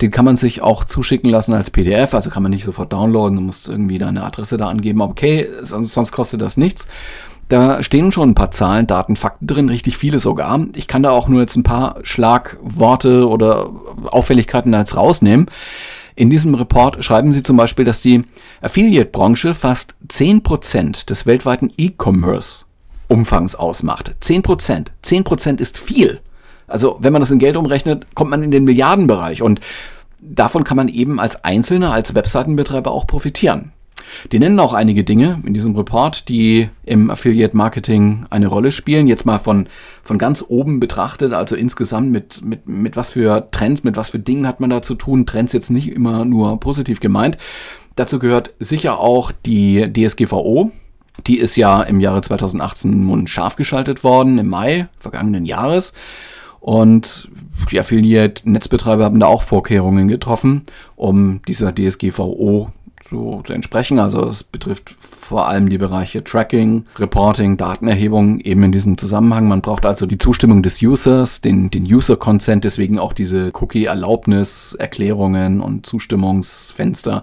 Den 0.00 0.10
kann 0.10 0.24
man 0.24 0.36
sich 0.36 0.62
auch 0.62 0.84
zuschicken 0.84 1.30
lassen 1.30 1.54
als 1.54 1.70
PDF, 1.70 2.14
also 2.14 2.30
kann 2.30 2.42
man 2.42 2.50
nicht 2.50 2.64
sofort 2.64 2.92
downloaden, 2.92 3.36
du 3.36 3.42
musst 3.42 3.68
irgendwie 3.68 3.98
deine 3.98 4.24
Adresse 4.24 4.56
da 4.56 4.68
angeben. 4.68 5.00
Okay, 5.00 5.48
sonst, 5.62 5.94
sonst 5.94 6.12
kostet 6.12 6.40
das 6.40 6.56
nichts. 6.56 6.86
Da 7.48 7.82
stehen 7.82 8.12
schon 8.12 8.30
ein 8.30 8.34
paar 8.36 8.52
Zahlen, 8.52 8.86
Daten, 8.86 9.16
Fakten 9.16 9.48
drin, 9.48 9.68
richtig 9.68 9.96
viele 9.96 10.20
sogar. 10.20 10.66
Ich 10.76 10.86
kann 10.86 11.02
da 11.02 11.10
auch 11.10 11.26
nur 11.26 11.40
jetzt 11.40 11.56
ein 11.56 11.64
paar 11.64 11.96
Schlagworte 12.04 13.28
oder 13.28 13.70
Auffälligkeiten 14.04 14.72
als 14.72 14.96
rausnehmen. 14.96 15.46
In 16.14 16.30
diesem 16.30 16.54
Report 16.54 17.04
schreiben 17.04 17.32
sie 17.32 17.42
zum 17.42 17.56
Beispiel, 17.56 17.84
dass 17.84 18.02
die 18.02 18.22
Affiliate-Branche 18.60 19.54
fast 19.54 19.96
10% 20.08 21.06
des 21.06 21.26
weltweiten 21.26 21.72
E-Commerce-Umfangs 23.10 23.56
ausmacht. 23.56 24.14
10%. 24.22 24.86
10% 25.04 25.60
ist 25.60 25.78
viel. 25.78 26.20
Also 26.66 26.96
wenn 27.00 27.12
man 27.12 27.20
das 27.20 27.30
in 27.30 27.38
Geld 27.38 27.56
umrechnet, 27.56 28.06
kommt 28.14 28.30
man 28.30 28.42
in 28.42 28.50
den 28.50 28.64
Milliardenbereich 28.64 29.42
und 29.42 29.60
davon 30.20 30.64
kann 30.64 30.76
man 30.76 30.88
eben 30.88 31.18
als 31.18 31.44
Einzelner, 31.44 31.92
als 31.92 32.14
Webseitenbetreiber 32.14 32.90
auch 32.90 33.06
profitieren. 33.06 33.72
Die 34.32 34.38
nennen 34.38 34.58
auch 34.58 34.72
einige 34.72 35.04
Dinge 35.04 35.40
in 35.44 35.54
diesem 35.54 35.76
Report, 35.76 36.28
die 36.28 36.68
im 36.84 37.10
Affiliate 37.10 37.56
Marketing 37.56 38.26
eine 38.30 38.48
Rolle 38.48 38.72
spielen. 38.72 39.06
Jetzt 39.06 39.24
mal 39.24 39.38
von, 39.38 39.68
von 40.02 40.18
ganz 40.18 40.44
oben 40.48 40.80
betrachtet, 40.80 41.32
also 41.32 41.54
insgesamt 41.54 42.10
mit, 42.10 42.44
mit, 42.44 42.66
mit 42.66 42.96
was 42.96 43.12
für 43.12 43.48
Trends, 43.52 43.84
mit 43.84 43.96
was 43.96 44.10
für 44.10 44.18
Dingen 44.18 44.48
hat 44.48 44.58
man 44.58 44.70
da 44.70 44.82
zu 44.82 44.96
tun. 44.96 45.26
Trends 45.26 45.52
jetzt 45.52 45.70
nicht 45.70 45.88
immer 45.92 46.24
nur 46.24 46.58
positiv 46.58 46.98
gemeint. 46.98 47.38
Dazu 47.94 48.18
gehört 48.18 48.52
sicher 48.58 48.98
auch 48.98 49.30
die 49.46 49.92
DSGVO. 49.92 50.72
Die 51.26 51.38
ist 51.38 51.56
ja 51.56 51.82
im 51.82 52.00
Jahre 52.00 52.22
2018 52.22 53.06
nun 53.06 53.26
scharf 53.26 53.56
geschaltet 53.56 54.04
worden, 54.04 54.38
im 54.38 54.48
Mai 54.48 54.88
vergangenen 54.98 55.44
Jahres. 55.44 55.92
Und 56.60 57.28
die 57.70 57.80
Affiliate-Netzbetreiber 57.80 59.04
haben 59.04 59.20
da 59.20 59.26
auch 59.26 59.42
Vorkehrungen 59.42 60.08
getroffen, 60.08 60.62
um 60.94 61.40
dieser 61.48 61.74
DSGVO 61.74 62.68
zu, 63.02 63.42
zu 63.44 63.52
entsprechen. 63.52 63.98
Also 63.98 64.28
es 64.28 64.44
betrifft 64.44 64.94
vor 65.00 65.48
allem 65.48 65.68
die 65.68 65.78
Bereiche 65.78 66.22
Tracking, 66.22 66.84
Reporting, 66.96 67.56
Datenerhebung 67.56 68.40
eben 68.40 68.62
in 68.62 68.72
diesem 68.72 68.98
Zusammenhang. 68.98 69.48
Man 69.48 69.62
braucht 69.62 69.86
also 69.86 70.06
die 70.06 70.18
Zustimmung 70.18 70.62
des 70.62 70.82
Users, 70.82 71.40
den, 71.40 71.70
den 71.70 71.84
User-Consent, 71.84 72.64
deswegen 72.64 72.98
auch 72.98 73.12
diese 73.12 73.52
Cookie-Erlaubnis, 73.54 74.76
Erklärungen 74.78 75.60
und 75.60 75.86
Zustimmungsfenster 75.86 77.22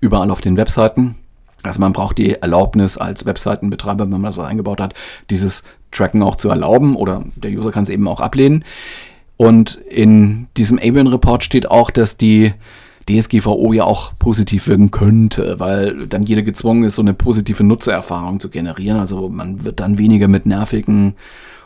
überall 0.00 0.30
auf 0.30 0.40
den 0.40 0.56
Webseiten. 0.56 1.16
Also 1.62 1.80
man 1.80 1.92
braucht 1.92 2.18
die 2.18 2.34
Erlaubnis 2.34 2.96
als 2.96 3.26
Webseitenbetreiber, 3.26 4.04
wenn 4.04 4.10
man 4.10 4.22
das 4.22 4.38
eingebaut 4.38 4.80
hat, 4.80 4.94
dieses 5.30 5.64
Tracken 5.90 6.22
auch 6.22 6.36
zu 6.36 6.48
erlauben 6.48 6.94
oder 6.94 7.24
der 7.36 7.50
User 7.50 7.72
kann 7.72 7.84
es 7.84 7.90
eben 7.90 8.06
auch 8.06 8.20
ablehnen. 8.20 8.64
Und 9.36 9.76
in 9.88 10.48
diesem 10.56 10.78
Avian-Report 10.78 11.44
steht 11.44 11.70
auch, 11.70 11.90
dass 11.90 12.16
die 12.16 12.52
DSGVO 13.08 13.72
ja 13.72 13.84
auch 13.84 14.12
positiv 14.18 14.66
wirken 14.66 14.90
könnte, 14.90 15.58
weil 15.58 16.06
dann 16.06 16.24
jeder 16.24 16.42
gezwungen 16.42 16.84
ist, 16.84 16.96
so 16.96 17.02
eine 17.02 17.14
positive 17.14 17.64
Nutzererfahrung 17.64 18.40
zu 18.40 18.50
generieren. 18.50 18.98
Also 18.98 19.28
man 19.28 19.64
wird 19.64 19.80
dann 19.80 19.98
weniger 19.98 20.28
mit 20.28 20.44
nervigen 20.44 21.14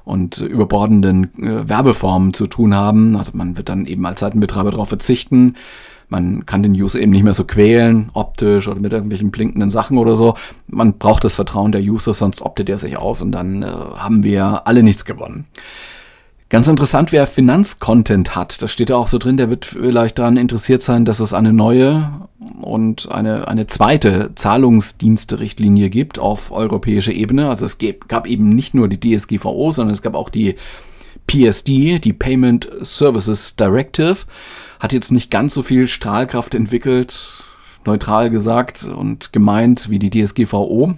und 0.04 0.38
überbordenden 0.38 1.24
äh, 1.42 1.68
Werbeformen 1.68 2.34
zu 2.34 2.46
tun 2.46 2.74
haben. 2.74 3.16
Also 3.16 3.32
man 3.34 3.56
wird 3.56 3.68
dann 3.68 3.86
eben 3.86 4.04
als 4.06 4.20
Seitenbetreiber 4.20 4.70
darauf 4.70 4.88
verzichten. 4.88 5.56
Man 6.12 6.44
kann 6.44 6.62
den 6.62 6.72
User 6.74 7.00
eben 7.00 7.10
nicht 7.10 7.22
mehr 7.22 7.32
so 7.32 7.44
quälen, 7.44 8.10
optisch 8.12 8.68
oder 8.68 8.78
mit 8.78 8.92
irgendwelchen 8.92 9.30
blinkenden 9.30 9.70
Sachen 9.70 9.96
oder 9.96 10.14
so. 10.14 10.34
Man 10.68 10.98
braucht 10.98 11.24
das 11.24 11.34
Vertrauen 11.34 11.72
der 11.72 11.80
User, 11.80 12.12
sonst 12.12 12.42
optet 12.42 12.68
er 12.68 12.76
sich 12.76 12.98
aus 12.98 13.22
und 13.22 13.32
dann 13.32 13.62
äh, 13.62 13.66
haben 13.66 14.22
wir 14.22 14.66
alle 14.66 14.82
nichts 14.82 15.06
gewonnen. 15.06 15.46
Ganz 16.50 16.68
interessant, 16.68 17.12
wer 17.12 17.26
Finanzcontent 17.26 18.36
hat, 18.36 18.60
das 18.60 18.70
steht 18.70 18.90
ja 18.90 18.96
auch 18.96 19.08
so 19.08 19.16
drin, 19.16 19.38
der 19.38 19.48
wird 19.48 19.64
vielleicht 19.64 20.18
daran 20.18 20.36
interessiert 20.36 20.82
sein, 20.82 21.06
dass 21.06 21.18
es 21.18 21.32
eine 21.32 21.54
neue 21.54 22.10
und 22.60 23.10
eine, 23.10 23.48
eine 23.48 23.66
zweite 23.66 24.32
Zahlungsdienste-Richtlinie 24.34 25.88
gibt 25.88 26.18
auf 26.18 26.52
europäischer 26.52 27.12
Ebene. 27.12 27.48
Also 27.48 27.64
es 27.64 27.78
gab 28.06 28.26
eben 28.26 28.50
nicht 28.50 28.74
nur 28.74 28.88
die 28.88 29.00
DSGVO, 29.00 29.72
sondern 29.72 29.94
es 29.94 30.02
gab 30.02 30.14
auch 30.14 30.28
die 30.28 30.56
PSD, 31.26 32.00
die 32.00 32.12
Payment 32.12 32.68
Services 32.82 33.56
Directive, 33.56 34.26
hat 34.82 34.92
jetzt 34.92 35.12
nicht 35.12 35.30
ganz 35.30 35.54
so 35.54 35.62
viel 35.62 35.86
Strahlkraft 35.86 36.56
entwickelt, 36.56 37.44
neutral 37.86 38.30
gesagt 38.30 38.82
und 38.82 39.32
gemeint 39.32 39.88
wie 39.88 40.00
die 40.00 40.10
DSGVO. 40.10 40.96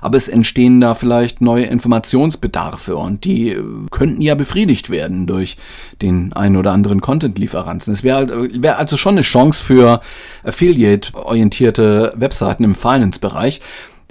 Aber 0.00 0.16
es 0.16 0.28
entstehen 0.28 0.80
da 0.80 0.94
vielleicht 0.94 1.40
neue 1.40 1.64
Informationsbedarfe 1.64 2.96
und 2.96 3.24
die 3.24 3.50
äh, 3.50 3.64
könnten 3.90 4.20
ja 4.20 4.34
befriedigt 4.34 4.90
werden 4.90 5.26
durch 5.26 5.56
den 6.02 6.32
einen 6.34 6.56
oder 6.56 6.72
anderen 6.72 7.00
Content-Lieferanten. 7.00 7.92
Es 7.92 8.02
wäre 8.02 8.16
halt, 8.16 8.62
wär 8.62 8.78
also 8.78 8.96
schon 8.96 9.14
eine 9.14 9.22
Chance 9.22 9.64
für 9.64 10.00
Affiliate-orientierte 10.44 12.12
Webseiten 12.16 12.64
im 12.64 12.74
Finance-Bereich. 12.74 13.60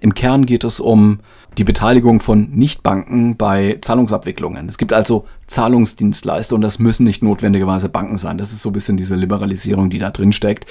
Im 0.02 0.16
Kern 0.16 0.46
geht 0.46 0.64
es 0.64 0.80
um 0.80 1.20
die 1.58 1.64
Beteiligung 1.64 2.22
von 2.22 2.50
Nichtbanken 2.52 3.38
bei 3.38 3.78
Zahlungsabwicklungen. 3.82 4.68
Es 4.68 4.78
gibt 4.78 4.94
also 4.94 5.26
Zahlungsdienstleister 5.48 6.56
und 6.56 6.62
das 6.62 6.80
müssen 6.80 7.04
nicht 7.04 7.22
notwendigerweise 7.22 7.88
Banken 7.88 8.18
sein. 8.18 8.38
Das 8.38 8.52
ist 8.52 8.62
so 8.62 8.70
ein 8.70 8.74
bisschen 8.74 8.98
diese 8.98 9.16
Liberalisierung, 9.16 9.90
die 9.90 10.00
da 10.00 10.10
drin 10.10 10.34
steckt. 10.34 10.66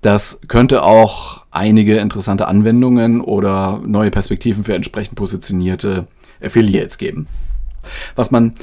Das 0.00 0.40
könnte 0.46 0.84
auch 0.84 1.42
einige 1.50 1.98
interessante 1.98 2.46
Anwendungen 2.46 3.20
oder 3.20 3.82
neue 3.84 4.10
Perspektiven 4.12 4.64
für 4.64 4.74
entsprechend 4.74 5.16
positionierte 5.16 6.06
Affiliates 6.40 6.98
geben. 6.98 7.26
Was 8.14 8.30
man 8.30 8.54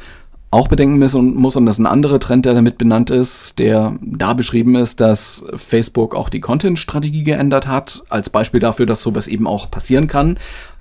auch 0.55 0.67
bedenken 0.69 0.99
muss 0.99 1.15
und, 1.55 1.65
das 1.65 1.75
ist 1.75 1.79
ein 1.79 1.85
anderer 1.85 2.19
Trend, 2.19 2.45
der 2.45 2.53
damit 2.53 2.77
benannt 2.77 3.09
ist, 3.09 3.59
der 3.59 3.97
da 4.01 4.33
beschrieben 4.33 4.75
ist, 4.75 5.01
dass 5.01 5.43
Facebook 5.55 6.15
auch 6.15 6.29
die 6.29 6.39
Content-Strategie 6.39 7.23
geändert 7.23 7.67
hat, 7.67 8.03
als 8.09 8.29
Beispiel 8.29 8.61
dafür, 8.61 8.85
dass 8.85 9.01
sowas 9.01 9.27
eben 9.27 9.47
auch 9.47 9.69
passieren 9.69 10.07
kann 10.07 10.37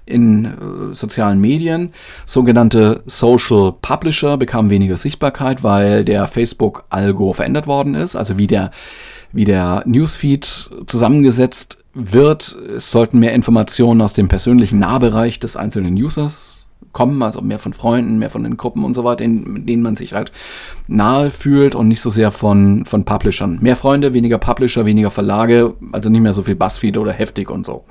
in 0.07 0.45
äh, 0.45 0.95
sozialen 0.95 1.41
Medien. 1.41 1.93
Sogenannte 2.25 3.03
Social 3.07 3.73
Publisher 3.83 4.37
bekamen 4.37 4.71
weniger 4.71 4.97
Sichtbarkeit, 4.97 5.63
weil 5.63 6.05
der 6.05 6.27
Facebook-Algo 6.27 7.33
verändert 7.33 7.67
worden 7.67 7.95
ist, 7.95 8.15
also 8.15 8.39
wie 8.39 8.47
der, 8.47 8.71
wie 9.33 9.45
der 9.45 9.83
Newsfeed 9.87 10.71
zusammengesetzt 10.87 11.83
wird. 11.95 12.57
Es 12.77 12.91
sollten 12.91 13.19
mehr 13.19 13.33
Informationen 13.33 14.03
aus 14.03 14.13
dem 14.13 14.29
persönlichen 14.29 14.79
Nahbereich 14.79 15.41
des 15.41 15.57
einzelnen 15.57 15.95
Users 15.95 16.64
kommen, 16.93 17.23
also 17.23 17.41
mehr 17.41 17.59
von 17.59 17.73
Freunden, 17.73 18.19
mehr 18.19 18.31
von 18.31 18.45
den 18.45 18.57
Gruppen 18.57 18.85
und 18.85 18.95
so 18.95 19.05
weiter, 19.05 19.25
in 19.25 19.67
denen 19.67 19.83
man 19.83 19.97
sich 19.97 20.15
halt 20.15 20.33
nahe 20.87 21.31
fühlt 21.31 21.75
und 21.75 21.89
nicht 21.89 22.01
so 22.01 22.11
sehr 22.11 22.31
von, 22.31 22.85
von 22.87 23.05
Publishern. 23.05 23.59
Mehr 23.61 23.77
Freunde, 23.77 24.15
weniger 24.15 24.39
Publisher, 24.39 24.87
weniger 24.87 25.11
Verlage, 25.11 25.75
also 25.93 26.09
nicht 26.09 26.21
mehr 26.21 26.33
so 26.33 26.43
viel 26.43 26.57
Buzzfeed 26.57 26.97
oder 26.99 27.13
heftig 27.13 27.51
und 27.51 27.67
so. 27.67 27.85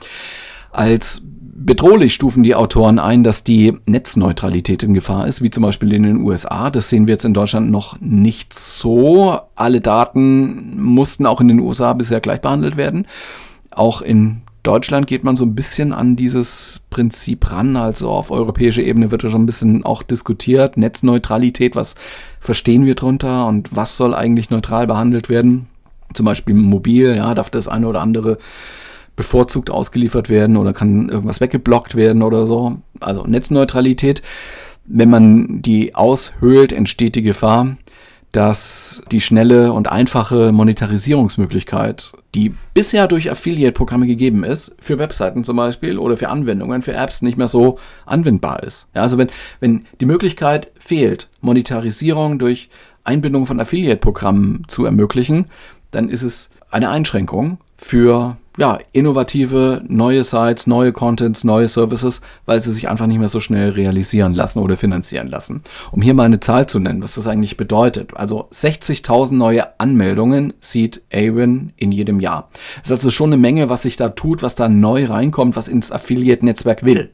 Als 0.72 1.22
bedrohlich 1.56 2.14
stufen 2.14 2.44
die 2.44 2.56
Autoren 2.56 3.00
ein, 3.00 3.24
dass 3.24 3.44
die 3.44 3.78
Netzneutralität 3.86 4.84
in 4.84 4.94
Gefahr 4.94 5.28
ist, 5.28 5.42
wie 5.42 5.50
zum 5.50 5.64
Beispiel 5.64 5.94
in 5.94 6.04
den 6.04 6.22
USA. 6.22 6.70
Das 6.70 6.90
sehen 6.90 7.08
wir 7.08 7.14
jetzt 7.14 7.26
in 7.26 7.34
Deutschland 7.34 7.72
noch 7.72 8.00
nicht 8.02 8.54
so. 8.54 9.40
Alle 9.56 9.80
Daten 9.80 10.82
mussten 10.82 11.26
auch 11.26 11.42
in 11.42 11.48
den 11.48 11.60
USA 11.60 11.94
bisher 11.94 12.20
gleich 12.20 12.42
behandelt 12.42 12.76
werden. 12.76 13.08
Auch 13.72 14.02
in 14.02 14.42
Deutschland 14.64 15.08
geht 15.08 15.26
man 15.26 15.36
so 15.36 15.44
ein 15.44 15.56
bisschen 15.56 15.92
an 15.92 16.16
dieses 16.16 16.86
Prinzip 16.90 17.52
ran. 17.52 17.76
Also 17.76 18.10
auf 18.10 18.32
europäischer 18.32 18.82
Ebene 18.82 19.12
wird 19.12 19.24
ja 19.24 19.30
schon 19.30 19.44
ein 19.44 19.46
bisschen 19.46 19.84
auch 19.84 20.04
diskutiert. 20.04 20.78
Netzneutralität, 20.78 21.76
was 21.76 21.96
verstehen 22.40 22.86
wir 22.86 22.96
drunter 22.96 23.48
und 23.48 23.76
was 23.76 23.98
soll 23.98 24.16
eigentlich 24.16 24.50
neutral 24.50 24.88
behandelt 24.88 25.28
werden? 25.28 25.68
Zum 26.14 26.26
Beispiel 26.26 26.56
mobil, 26.56 27.16
ja, 27.16 27.34
darf 27.34 27.50
das 27.50 27.68
eine 27.68 27.88
oder 27.88 28.02
andere 28.02 28.38
bevorzugt 29.16 29.70
ausgeliefert 29.70 30.30
werden 30.30 30.58
oder 30.58 30.74
kann 30.74 31.10
irgendwas 31.10 31.42
weggeblockt 31.42 31.96
werden 31.96 32.24
oder 32.24 32.46
so. 32.46 32.78
Also 33.02 33.26
Netzneutralität. 33.26 34.24
Wenn 34.86 35.10
man 35.10 35.62
die 35.62 35.96
aushöhlt, 35.96 36.74
entsteht 36.74 37.16
die 37.16 37.22
Gefahr, 37.22 37.78
dass 38.34 39.04
die 39.12 39.22
schnelle 39.22 39.72
und 39.72 39.92
einfache 39.92 40.52
Monetarisierungsmöglichkeit, 40.52 42.14
die 42.34 42.54
bisher 42.74 43.08
durch 43.08 43.30
Affiliate-Programme 43.30 44.08
gegeben 44.08 44.44
ist, 44.44 44.76
für 44.82 44.98
Webseiten 44.98 45.44
zum 45.44 45.56
Beispiel 45.56 46.00
oder 46.00 46.18
für 46.18 46.30
Anwendungen, 46.30 46.82
für 46.82 46.94
Apps 46.94 47.22
nicht 47.22 47.38
mehr 47.38 47.48
so 47.48 47.78
anwendbar 48.08 48.64
ist. 48.64 48.90
Ja, 48.96 49.04
also 49.04 49.20
wenn, 49.20 49.30
wenn 49.60 49.86
die 50.02 50.08
Möglichkeit 50.08 50.72
fehlt, 50.80 51.30
Monetarisierung 51.42 52.40
durch 52.40 52.70
Einbindung 53.04 53.46
von 53.46 53.60
Affiliate-Programmen 53.60 54.64
zu 54.68 54.84
ermöglichen, 54.84 55.46
dann 55.92 56.10
ist 56.10 56.24
es 56.24 56.50
eine 56.72 56.90
Einschränkung 56.90 57.60
für 57.78 58.38
ja, 58.58 58.78
innovative 58.92 59.82
neue 59.88 60.24
Sites, 60.24 60.68
neue 60.68 60.92
Contents, 60.92 61.44
neue 61.44 61.68
Services, 61.68 62.22
weil 62.46 62.62
sie 62.62 62.72
sich 62.72 62.88
einfach 62.88 63.08
nicht 63.08 63.18
mehr 63.18 63.30
so 63.30 63.40
schnell 63.40 63.70
realisieren 63.70 64.34
lassen 64.34 64.60
oder 64.60 64.78
finanzieren 64.78 65.28
lassen. 65.28 65.64
Um 65.92 66.02
hier 66.02 66.14
mal 66.14 66.26
eine 66.26 66.40
Zahl 66.40 66.68
zu 66.68 66.80
nennen, 66.80 67.02
was 67.02 67.16
das 67.16 67.28
eigentlich 67.28 67.58
bedeutet. 67.58 68.16
Also 68.16 68.48
60.000 68.52 69.34
neue 69.34 69.80
Anmeldungen 69.80 70.54
sieht 70.60 71.02
Awin 71.12 71.74
in 71.78 71.92
jedem 71.92 72.20
Jahr. 72.20 72.50
Das 72.78 72.92
ist 72.92 72.92
also 72.92 73.12
schon 73.12 73.34
eine 73.34 73.42
Menge, 73.42 73.70
was 73.70 73.84
sich 73.84 73.98
da 73.98 74.10
tut, 74.10 74.44
was 74.44 74.56
da 74.56 74.70
neu 74.70 75.06
reinkommt, 75.06 75.56
was 75.56 75.68
ins 75.68 75.92
Affiliate-Netzwerk 75.92 76.86
will. 76.86 77.10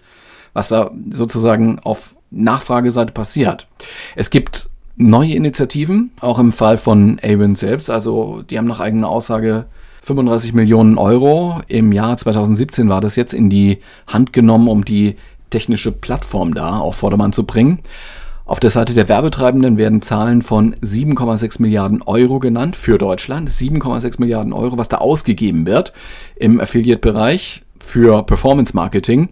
Was 0.53 0.69
da 0.69 0.91
sozusagen 1.09 1.79
auf 1.79 2.15
Nachfrageseite 2.31 3.13
passiert. 3.13 3.67
Es 4.15 4.29
gibt 4.29 4.69
neue 4.97 5.33
Initiativen, 5.33 6.11
auch 6.19 6.37
im 6.39 6.51
Fall 6.51 6.77
von 6.77 7.19
Awin 7.23 7.55
selbst. 7.55 7.89
Also 7.89 8.41
die 8.41 8.57
haben 8.57 8.67
nach 8.67 8.81
eigener 8.81 9.07
Aussage 9.07 9.65
35 10.01 10.53
Millionen 10.53 10.97
Euro 10.97 11.61
im 11.67 11.91
Jahr 11.91 12.17
2017 12.17 12.89
war 12.89 13.01
das 13.01 13.15
jetzt 13.15 13.33
in 13.33 13.49
die 13.49 13.79
Hand 14.07 14.33
genommen, 14.33 14.67
um 14.67 14.85
die 14.85 15.15
technische 15.49 15.91
Plattform 15.91 16.53
dar, 16.53 16.81
auf 16.81 16.97
Vordermann 16.97 17.33
zu 17.33 17.45
bringen. 17.45 17.79
Auf 18.45 18.59
der 18.59 18.71
Seite 18.71 18.95
der 18.95 19.07
Werbetreibenden 19.07 19.77
werden 19.77 20.01
Zahlen 20.01 20.41
von 20.41 20.73
7,6 20.77 21.61
Milliarden 21.61 22.01
Euro 22.01 22.39
genannt 22.39 22.75
für 22.75 22.97
Deutschland. 22.97 23.49
7,6 23.49 24.15
Milliarden 24.19 24.53
Euro, 24.53 24.77
was 24.77 24.89
da 24.89 24.97
ausgegeben 24.97 25.67
wird 25.67 25.93
im 26.35 26.59
Affiliate-Bereich 26.59 27.61
für 27.85 28.23
Performance 28.23 28.75
Marketing. 28.75 29.29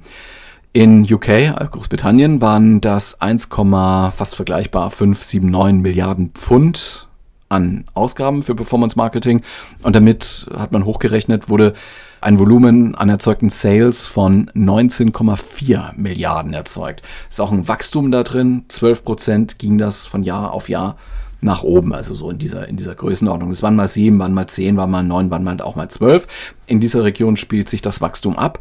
In 0.71 1.11
UK, 1.11 1.55
Großbritannien, 1.71 2.41
waren 2.41 2.79
das 2.79 3.19
1, 3.19 3.49
fast 3.49 4.35
vergleichbar 4.35 4.91
579 4.91 5.81
Milliarden 5.81 6.29
Pfund 6.35 7.06
an 7.49 7.85
Ausgaben 7.93 8.43
für 8.43 8.55
Performance 8.55 8.97
Marketing. 8.97 9.41
Und 9.83 9.95
damit 9.95 10.47
hat 10.55 10.71
man 10.71 10.85
hochgerechnet, 10.85 11.49
wurde 11.49 11.73
ein 12.21 12.39
Volumen 12.39 12.95
an 12.95 13.09
erzeugten 13.09 13.49
Sales 13.49 14.07
von 14.07 14.49
19,4 14.55 15.93
Milliarden 15.95 16.53
erzeugt. 16.53 17.01
Ist 17.29 17.39
auch 17.39 17.51
ein 17.51 17.67
Wachstum 17.67 18.11
da 18.11 18.23
drin. 18.23 18.65
12 18.67 19.03
Prozent 19.03 19.59
ging 19.59 19.77
das 19.77 20.05
von 20.05 20.23
Jahr 20.23 20.51
auf 20.51 20.69
Jahr 20.69 20.97
nach 21.39 21.63
oben, 21.63 21.93
also 21.93 22.15
so 22.15 22.31
in 22.31 22.39
dieser, 22.39 22.67
in 22.67 22.77
dieser 22.77 22.95
Größenordnung. 22.95 23.51
Es 23.51 23.61
waren 23.61 23.75
mal 23.75 23.87
sieben, 23.87 24.17
waren 24.19 24.33
mal 24.33 24.47
zehn, 24.47 24.75
waren 24.75 24.89
mal 24.89 25.03
neun, 25.03 25.29
waren 25.29 25.43
mal 25.43 25.61
auch 25.61 25.75
mal 25.75 25.89
zwölf. 25.89 26.27
In 26.65 26.79
dieser 26.79 27.03
Region 27.03 27.37
spielt 27.37 27.69
sich 27.69 27.81
das 27.81 28.01
Wachstum 28.01 28.37
ab. 28.37 28.59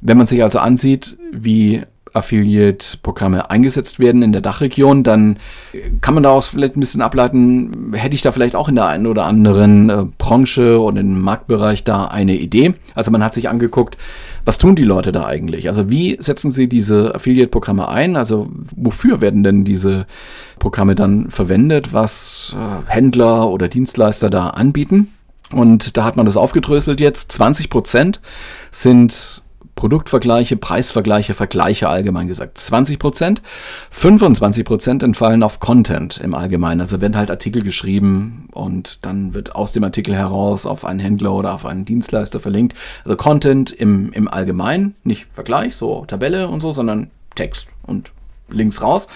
Wenn 0.00 0.18
man 0.18 0.26
sich 0.26 0.42
also 0.42 0.60
ansieht, 0.60 1.18
wie 1.32 1.82
Affiliate-Programme 2.12 3.50
eingesetzt 3.50 3.98
werden 3.98 4.22
in 4.22 4.32
der 4.32 4.40
Dachregion, 4.40 5.04
dann 5.04 5.38
kann 6.00 6.14
man 6.14 6.22
daraus 6.22 6.48
vielleicht 6.48 6.76
ein 6.76 6.80
bisschen 6.80 7.00
ableiten, 7.00 7.92
hätte 7.94 8.14
ich 8.14 8.22
da 8.22 8.32
vielleicht 8.32 8.54
auch 8.54 8.68
in 8.68 8.74
der 8.74 8.86
einen 8.86 9.06
oder 9.06 9.24
anderen 9.24 9.90
äh, 9.90 10.04
Branche 10.18 10.80
oder 10.80 11.00
im 11.00 11.20
Marktbereich 11.20 11.84
da 11.84 12.06
eine 12.06 12.36
Idee. 12.36 12.74
Also 12.94 13.10
man 13.10 13.24
hat 13.24 13.34
sich 13.34 13.48
angeguckt, 13.48 13.96
was 14.44 14.58
tun 14.58 14.76
die 14.76 14.84
Leute 14.84 15.12
da 15.12 15.24
eigentlich? 15.24 15.68
Also 15.68 15.88
wie 15.88 16.16
setzen 16.20 16.50
sie 16.50 16.68
diese 16.68 17.14
Affiliate-Programme 17.14 17.88
ein? 17.88 18.16
Also 18.16 18.50
wofür 18.74 19.20
werden 19.20 19.42
denn 19.42 19.64
diese 19.64 20.06
Programme 20.58 20.94
dann 20.94 21.30
verwendet, 21.30 21.92
was 21.92 22.56
äh, 22.56 22.90
Händler 22.90 23.48
oder 23.48 23.68
Dienstleister 23.68 24.30
da 24.30 24.50
anbieten? 24.50 25.08
Und 25.52 25.96
da 25.96 26.04
hat 26.04 26.16
man 26.16 26.26
das 26.26 26.36
aufgedröselt 26.36 27.00
jetzt. 27.00 27.32
20 27.32 27.70
Prozent 27.70 28.20
sind 28.70 29.41
Produktvergleiche, 29.74 30.56
Preisvergleiche, 30.56 31.34
Vergleiche 31.34 31.88
allgemein 31.88 32.28
gesagt 32.28 32.58
20 32.58 32.98
Prozent. 32.98 33.42
25 33.90 34.64
Prozent 34.64 35.02
entfallen 35.02 35.42
auf 35.42 35.60
Content 35.60 36.18
im 36.18 36.34
Allgemeinen. 36.34 36.80
Also 36.80 37.00
werden 37.00 37.16
halt 37.16 37.30
Artikel 37.30 37.62
geschrieben 37.62 38.48
und 38.52 39.04
dann 39.04 39.34
wird 39.34 39.54
aus 39.54 39.72
dem 39.72 39.84
Artikel 39.84 40.14
heraus 40.14 40.66
auf 40.66 40.84
einen 40.84 41.00
Händler 41.00 41.32
oder 41.32 41.54
auf 41.54 41.66
einen 41.66 41.84
Dienstleister 41.84 42.38
verlinkt. 42.38 42.76
Also 43.04 43.16
Content 43.16 43.70
im, 43.70 44.12
im 44.12 44.28
Allgemeinen, 44.28 44.94
nicht 45.04 45.26
Vergleich, 45.34 45.74
so 45.74 46.04
Tabelle 46.06 46.48
und 46.48 46.60
so, 46.60 46.72
sondern 46.72 47.10
Text 47.34 47.66
und 47.82 48.12
Links 48.48 48.82
raus. 48.82 49.08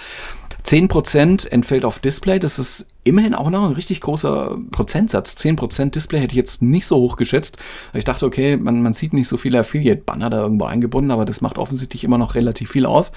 10% 0.66 1.48
entfällt 1.48 1.84
auf 1.84 2.00
Display. 2.00 2.40
Das 2.40 2.58
ist 2.58 2.88
immerhin 3.04 3.34
auch 3.34 3.50
noch 3.50 3.64
ein 3.68 3.74
richtig 3.74 4.00
großer 4.00 4.58
Prozentsatz. 4.72 5.34
10% 5.34 5.90
Display 5.90 6.18
hätte 6.18 6.32
ich 6.32 6.36
jetzt 6.36 6.60
nicht 6.60 6.86
so 6.86 6.96
hoch 6.96 7.16
geschätzt. 7.16 7.56
Ich 7.94 8.04
dachte, 8.04 8.26
okay, 8.26 8.56
man, 8.56 8.82
man 8.82 8.92
sieht 8.92 9.12
nicht 9.12 9.28
so 9.28 9.36
viele 9.36 9.60
Affiliate-Banner 9.60 10.28
da 10.28 10.42
irgendwo 10.42 10.64
eingebunden, 10.64 11.12
aber 11.12 11.24
das 11.24 11.40
macht 11.40 11.56
offensichtlich 11.56 12.02
immer 12.02 12.18
noch 12.18 12.34
relativ 12.34 12.70
viel 12.70 12.84
aus. 12.84 13.12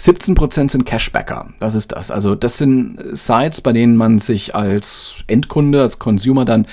17% 0.00 0.70
sind 0.70 0.84
Cashbacker. 0.84 1.50
Das 1.60 1.74
ist 1.74 1.92
das. 1.92 2.10
Also 2.10 2.34
das 2.34 2.58
sind 2.58 2.98
Sites, 3.12 3.60
bei 3.60 3.72
denen 3.72 3.96
man 3.96 4.18
sich 4.18 4.54
als 4.54 5.16
Endkunde, 5.26 5.82
als 5.82 5.98
Consumer 5.98 6.44
dann 6.44 6.66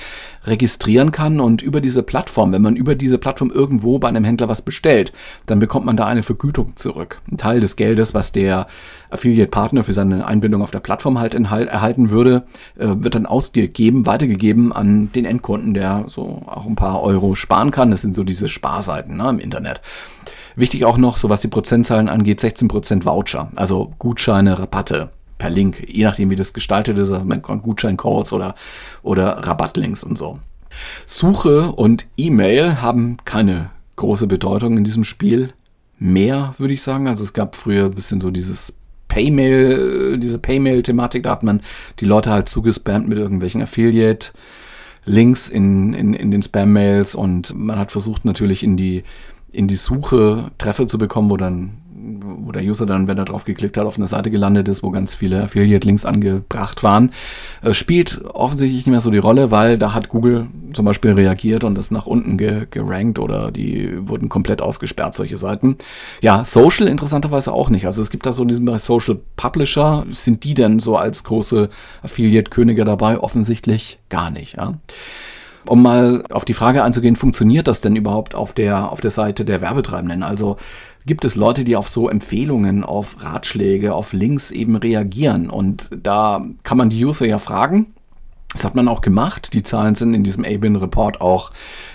registrieren 0.48 1.12
kann 1.12 1.40
und 1.40 1.62
über 1.62 1.80
diese 1.80 2.02
Plattform, 2.02 2.52
wenn 2.52 2.62
man 2.62 2.76
über 2.76 2.94
diese 2.94 3.18
Plattform 3.18 3.50
irgendwo 3.50 3.98
bei 3.98 4.08
einem 4.08 4.24
Händler 4.24 4.48
was 4.48 4.62
bestellt, 4.62 5.12
dann 5.46 5.58
bekommt 5.58 5.86
man 5.86 5.96
da 5.96 6.06
eine 6.06 6.22
Vergütung 6.22 6.76
zurück. 6.76 7.20
Ein 7.30 7.36
Teil 7.36 7.60
des 7.60 7.76
Geldes, 7.76 8.14
was 8.14 8.32
der 8.32 8.66
Affiliate-Partner 9.10 9.84
für 9.84 9.92
seine 9.92 10.26
Einbindung 10.26 10.62
auf 10.62 10.70
der 10.70 10.80
Plattform 10.80 11.20
halt 11.20 11.34
erhalten 11.34 12.10
würde, 12.10 12.44
äh, 12.78 12.88
wird 12.88 13.14
dann 13.14 13.26
ausgegeben, 13.26 14.06
weitergegeben 14.06 14.72
an 14.72 15.10
den 15.12 15.24
Endkunden, 15.24 15.74
der 15.74 16.04
so 16.08 16.42
auch 16.46 16.66
ein 16.66 16.76
paar 16.76 17.02
Euro 17.02 17.34
sparen 17.34 17.70
kann. 17.70 17.90
Das 17.90 18.02
sind 18.02 18.14
so 18.14 18.24
diese 18.24 18.48
Sparseiten 18.48 19.16
ne, 19.16 19.28
im 19.30 19.38
Internet. 19.38 19.80
Wichtig 20.56 20.84
auch 20.84 20.98
noch, 20.98 21.18
so 21.18 21.30
was 21.30 21.40
die 21.40 21.48
Prozentzahlen 21.48 22.08
angeht, 22.08 22.40
16% 22.40 23.04
Voucher, 23.04 23.50
also 23.54 23.92
Gutscheine, 23.98 24.58
Rabatte 24.58 25.10
per 25.38 25.50
Link, 25.50 25.88
je 25.88 26.04
nachdem 26.04 26.30
wie 26.30 26.36
das 26.36 26.52
gestaltet 26.52 26.98
ist, 26.98 27.12
also 27.12 27.26
man 27.26 27.42
Gutscheincodes 27.42 28.32
oder, 28.32 28.54
oder 29.02 29.38
Rabattlinks 29.38 30.04
und 30.04 30.18
so. 30.18 30.38
Suche 31.06 31.72
und 31.72 32.06
E-Mail 32.16 32.82
haben 32.82 33.16
keine 33.24 33.70
große 33.96 34.26
Bedeutung 34.26 34.76
in 34.76 34.84
diesem 34.84 35.04
Spiel. 35.04 35.52
Mehr, 35.98 36.54
würde 36.58 36.74
ich 36.74 36.82
sagen. 36.82 37.08
Also 37.08 37.24
es 37.24 37.32
gab 37.32 37.56
früher 37.56 37.86
ein 37.86 37.90
bisschen 37.94 38.20
so 38.20 38.30
dieses 38.30 38.78
Paymail, 39.08 40.18
diese 40.18 40.38
Paymail-Thematik, 40.38 41.24
da 41.24 41.30
hat 41.30 41.42
man 41.42 41.62
die 41.98 42.04
Leute 42.04 42.30
halt 42.30 42.48
zugespammt 42.48 43.08
mit 43.08 43.18
irgendwelchen 43.18 43.62
Affiliate-Links 43.62 45.48
in, 45.48 45.94
in, 45.94 46.14
in 46.14 46.30
den 46.30 46.42
Spam-Mails 46.42 47.14
und 47.14 47.54
man 47.58 47.78
hat 47.78 47.90
versucht 47.90 48.24
natürlich 48.24 48.62
in 48.62 48.76
die 48.76 49.02
in 49.50 49.66
die 49.66 49.76
Suche 49.76 50.50
Treffer 50.58 50.86
zu 50.86 50.98
bekommen, 50.98 51.30
wo 51.30 51.38
dann 51.38 51.78
wo 52.48 52.52
der 52.52 52.62
User 52.62 52.86
dann, 52.86 53.06
wenn 53.06 53.18
er 53.18 53.26
drauf 53.26 53.44
geklickt 53.44 53.76
hat, 53.76 53.84
auf 53.84 53.98
eine 53.98 54.06
Seite 54.06 54.30
gelandet 54.30 54.68
ist, 54.68 54.82
wo 54.82 54.90
ganz 54.90 55.14
viele 55.14 55.42
Affiliate-Links 55.44 56.06
angebracht 56.06 56.82
waren, 56.82 57.10
äh, 57.62 57.74
spielt 57.74 58.24
offensichtlich 58.24 58.86
nicht 58.86 58.92
mehr 58.92 59.02
so 59.02 59.10
die 59.10 59.18
Rolle, 59.18 59.50
weil 59.50 59.76
da 59.76 59.92
hat 59.92 60.08
Google 60.08 60.46
zum 60.72 60.86
Beispiel 60.86 61.12
reagiert 61.12 61.62
und 61.62 61.76
das 61.76 61.90
nach 61.90 62.06
unten 62.06 62.38
ge 62.38 62.66
gerankt 62.70 63.18
oder 63.18 63.52
die 63.52 63.90
wurden 64.08 64.30
komplett 64.30 64.62
ausgesperrt, 64.62 65.14
solche 65.14 65.36
Seiten. 65.36 65.76
Ja, 66.22 66.44
Social 66.46 66.88
interessanterweise 66.88 67.52
auch 67.52 67.68
nicht. 67.68 67.84
Also 67.84 68.00
es 68.00 68.08
gibt 68.08 68.24
da 68.24 68.32
so 68.32 68.42
in 68.42 68.48
diesem 68.48 68.64
Bereich 68.64 68.82
Social 68.82 69.20
Publisher. 69.36 70.06
Sind 70.10 70.44
die 70.44 70.54
denn 70.54 70.80
so 70.80 70.96
als 70.96 71.24
große 71.24 71.68
Affiliate-Könige 72.02 72.86
dabei? 72.86 73.20
Offensichtlich 73.20 73.98
gar 74.08 74.30
nicht, 74.30 74.56
ja. 74.56 74.74
Um 75.66 75.82
mal 75.82 76.24
auf 76.30 76.46
die 76.46 76.54
Frage 76.54 76.82
einzugehen, 76.82 77.14
funktioniert 77.14 77.68
das 77.68 77.82
denn 77.82 77.94
überhaupt 77.94 78.34
auf 78.34 78.54
der, 78.54 78.90
auf 78.90 79.02
der 79.02 79.10
Seite 79.10 79.44
der 79.44 79.60
Werbetreibenden? 79.60 80.22
Also 80.22 80.56
gibt 81.08 81.24
es 81.24 81.34
Leute, 81.34 81.64
die 81.64 81.74
auf 81.74 81.88
so 81.88 82.08
Empfehlungen, 82.08 82.84
auf 82.84 83.16
Ratschläge, 83.24 83.94
auf 83.94 84.12
Links 84.12 84.52
eben 84.52 84.76
reagieren? 84.76 85.50
Und 85.50 85.88
da 85.90 86.46
kann 86.62 86.78
man 86.78 86.90
die 86.90 87.04
User 87.04 87.26
ja 87.26 87.40
fragen. 87.40 87.94
Das 88.52 88.64
hat 88.64 88.76
man 88.76 88.86
auch 88.86 89.00
gemacht. 89.00 89.52
Die 89.54 89.64
Zahlen 89.64 89.96
sind 89.96 90.14
in 90.14 90.22
diesem 90.22 90.44
ABIN 90.44 90.76
Report 90.76 91.20
auch 91.20 91.50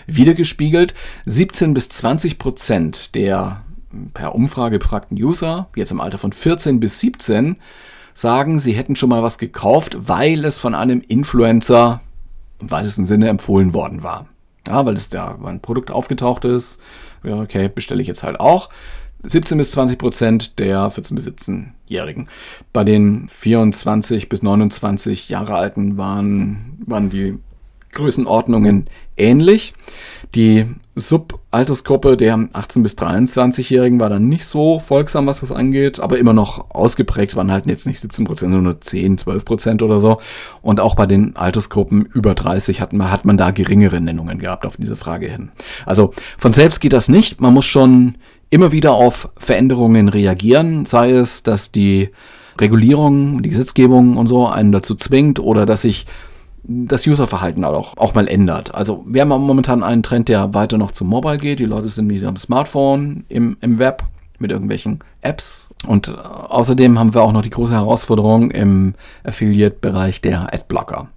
wiedergespiegelt. 0.05 0.93
17 1.25 1.73
bis 1.73 1.87
20 1.89 2.37
Prozent 2.37 3.15
der 3.15 3.61
per 4.13 4.35
Umfrage 4.35 4.79
befragten 4.79 5.17
User, 5.21 5.69
jetzt 5.75 5.91
im 5.91 6.01
Alter 6.01 6.17
von 6.17 6.33
14 6.33 6.79
bis 6.79 6.99
17, 6.99 7.57
sagen, 8.15 8.59
sie 8.59 8.73
hätten 8.73 8.95
schon 8.95 9.09
mal 9.09 9.21
was 9.21 9.37
gekauft, 9.37 9.95
weil 9.99 10.45
es 10.45 10.57
von 10.57 10.73
einem 10.73 11.01
Influencer 11.01 12.01
im 12.59 12.71
weitesten 12.71 13.05
Sinne 13.05 13.29
empfohlen 13.29 13.73
worden 13.73 14.01
war. 14.01 14.27
Ja, 14.67 14.85
weil 14.85 14.95
es 14.95 15.09
da 15.09 15.37
ein 15.43 15.59
Produkt 15.59 15.91
aufgetaucht 15.91 16.45
ist. 16.45 16.79
Ja, 17.23 17.41
okay, 17.41 17.69
bestelle 17.69 18.01
ich 18.01 18.07
jetzt 18.07 18.23
halt 18.23 18.39
auch. 18.39 18.69
17 19.23 19.57
bis 19.57 19.71
20 19.71 19.97
Prozent 19.97 20.59
der 20.59 20.91
14 20.91 21.15
bis 21.15 21.27
17-Jährigen. 21.27 22.27
Bei 22.73 22.83
den 22.83 23.29
24 23.29 24.29
bis 24.29 24.43
29 24.43 25.29
Jahre 25.29 25.55
Alten 25.55 25.97
waren, 25.97 26.77
waren 26.85 27.09
die 27.09 27.37
Größenordnungen 27.93 28.85
ähnlich. 29.15 29.73
Die 30.35 30.65
Subaltersgruppe 30.95 32.17
der 32.17 32.49
18 32.53 32.83
bis 32.83 32.97
23-Jährigen 32.97 33.99
war 33.99 34.09
dann 34.09 34.27
nicht 34.27 34.45
so 34.45 34.79
folgsam, 34.79 35.27
was 35.27 35.39
das 35.39 35.51
angeht, 35.51 35.99
aber 35.99 36.17
immer 36.17 36.33
noch 36.33 36.71
ausgeprägt, 36.71 37.35
waren 37.35 37.51
halt 37.51 37.67
jetzt 37.67 37.87
nicht 37.87 37.99
17 37.99 38.25
Prozent, 38.25 38.51
sondern 38.51 38.63
nur 38.63 38.81
10, 38.81 39.19
12 39.19 39.45
Prozent 39.45 39.81
oder 39.83 39.99
so. 39.99 40.19
Und 40.61 40.79
auch 40.79 40.95
bei 40.95 41.05
den 41.05 41.35
Altersgruppen 41.35 42.05
über 42.05 42.35
30 42.35 42.81
hat 42.81 42.93
man, 42.93 43.11
hat 43.11 43.25
man 43.25 43.37
da 43.37 43.51
geringere 43.51 44.01
Nennungen 44.01 44.39
gehabt 44.39 44.65
auf 44.65 44.77
diese 44.77 44.95
Frage 44.95 45.27
hin. 45.27 45.51
Also 45.85 46.13
von 46.37 46.51
selbst 46.51 46.79
geht 46.79 46.93
das 46.93 47.09
nicht. 47.09 47.39
Man 47.39 47.53
muss 47.53 47.65
schon 47.65 48.15
immer 48.53 48.71
wieder 48.71 48.93
auf 48.93 49.29
Veränderungen 49.35 50.09
reagieren, 50.09 50.85
sei 50.85 51.09
es, 51.09 51.41
dass 51.41 51.71
die 51.71 52.09
Regulierung, 52.61 53.41
die 53.41 53.49
Gesetzgebung 53.49 54.15
und 54.15 54.27
so 54.27 54.45
einen 54.47 54.71
dazu 54.71 54.93
zwingt 54.93 55.39
oder 55.39 55.65
dass 55.65 55.81
sich 55.81 56.05
das 56.63 57.07
Userverhalten 57.07 57.65
auch, 57.65 57.97
auch 57.97 58.13
mal 58.13 58.27
ändert. 58.27 58.75
Also 58.75 59.03
wir 59.07 59.21
haben 59.21 59.29
momentan 59.29 59.81
einen 59.81 60.03
Trend, 60.03 60.29
der 60.29 60.53
weiter 60.53 60.77
noch 60.77 60.91
zum 60.91 61.07
Mobile 61.07 61.39
geht. 61.39 61.57
Die 61.57 61.65
Leute 61.65 61.89
sind 61.89 62.07
wieder 62.09 62.27
am 62.27 62.37
Smartphone, 62.37 63.25
im, 63.27 63.57
im 63.61 63.79
Web, 63.79 64.03
mit 64.37 64.51
irgendwelchen 64.51 64.99
Apps. 65.21 65.69
Und 65.87 66.09
äh, 66.09 66.11
außerdem 66.11 66.99
haben 66.99 67.15
wir 67.15 67.23
auch 67.23 67.31
noch 67.31 67.41
die 67.41 67.49
große 67.49 67.73
Herausforderung 67.73 68.51
im 68.51 68.93
Affiliate-Bereich 69.23 70.21
der 70.21 70.53
Adblocker. 70.53 71.07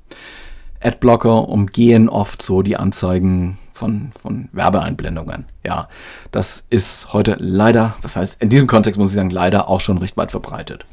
Adblocker 0.82 1.50
umgehen 1.50 2.08
oft 2.08 2.40
so 2.40 2.62
die 2.62 2.78
Anzeigen 2.78 3.58
von, 3.76 4.10
von 4.20 4.48
Werbeeinblendungen. 4.52 5.44
Ja, 5.64 5.88
das 6.32 6.66
ist 6.70 7.12
heute 7.12 7.36
leider, 7.38 7.94
was 8.02 8.16
heißt, 8.16 8.42
in 8.42 8.48
diesem 8.48 8.66
Kontext 8.66 8.98
muss 8.98 9.10
ich 9.10 9.16
sagen, 9.16 9.30
leider 9.30 9.68
auch 9.68 9.80
schon 9.80 9.98
recht 9.98 10.16
weit 10.16 10.30
verbreitet. 10.30 10.86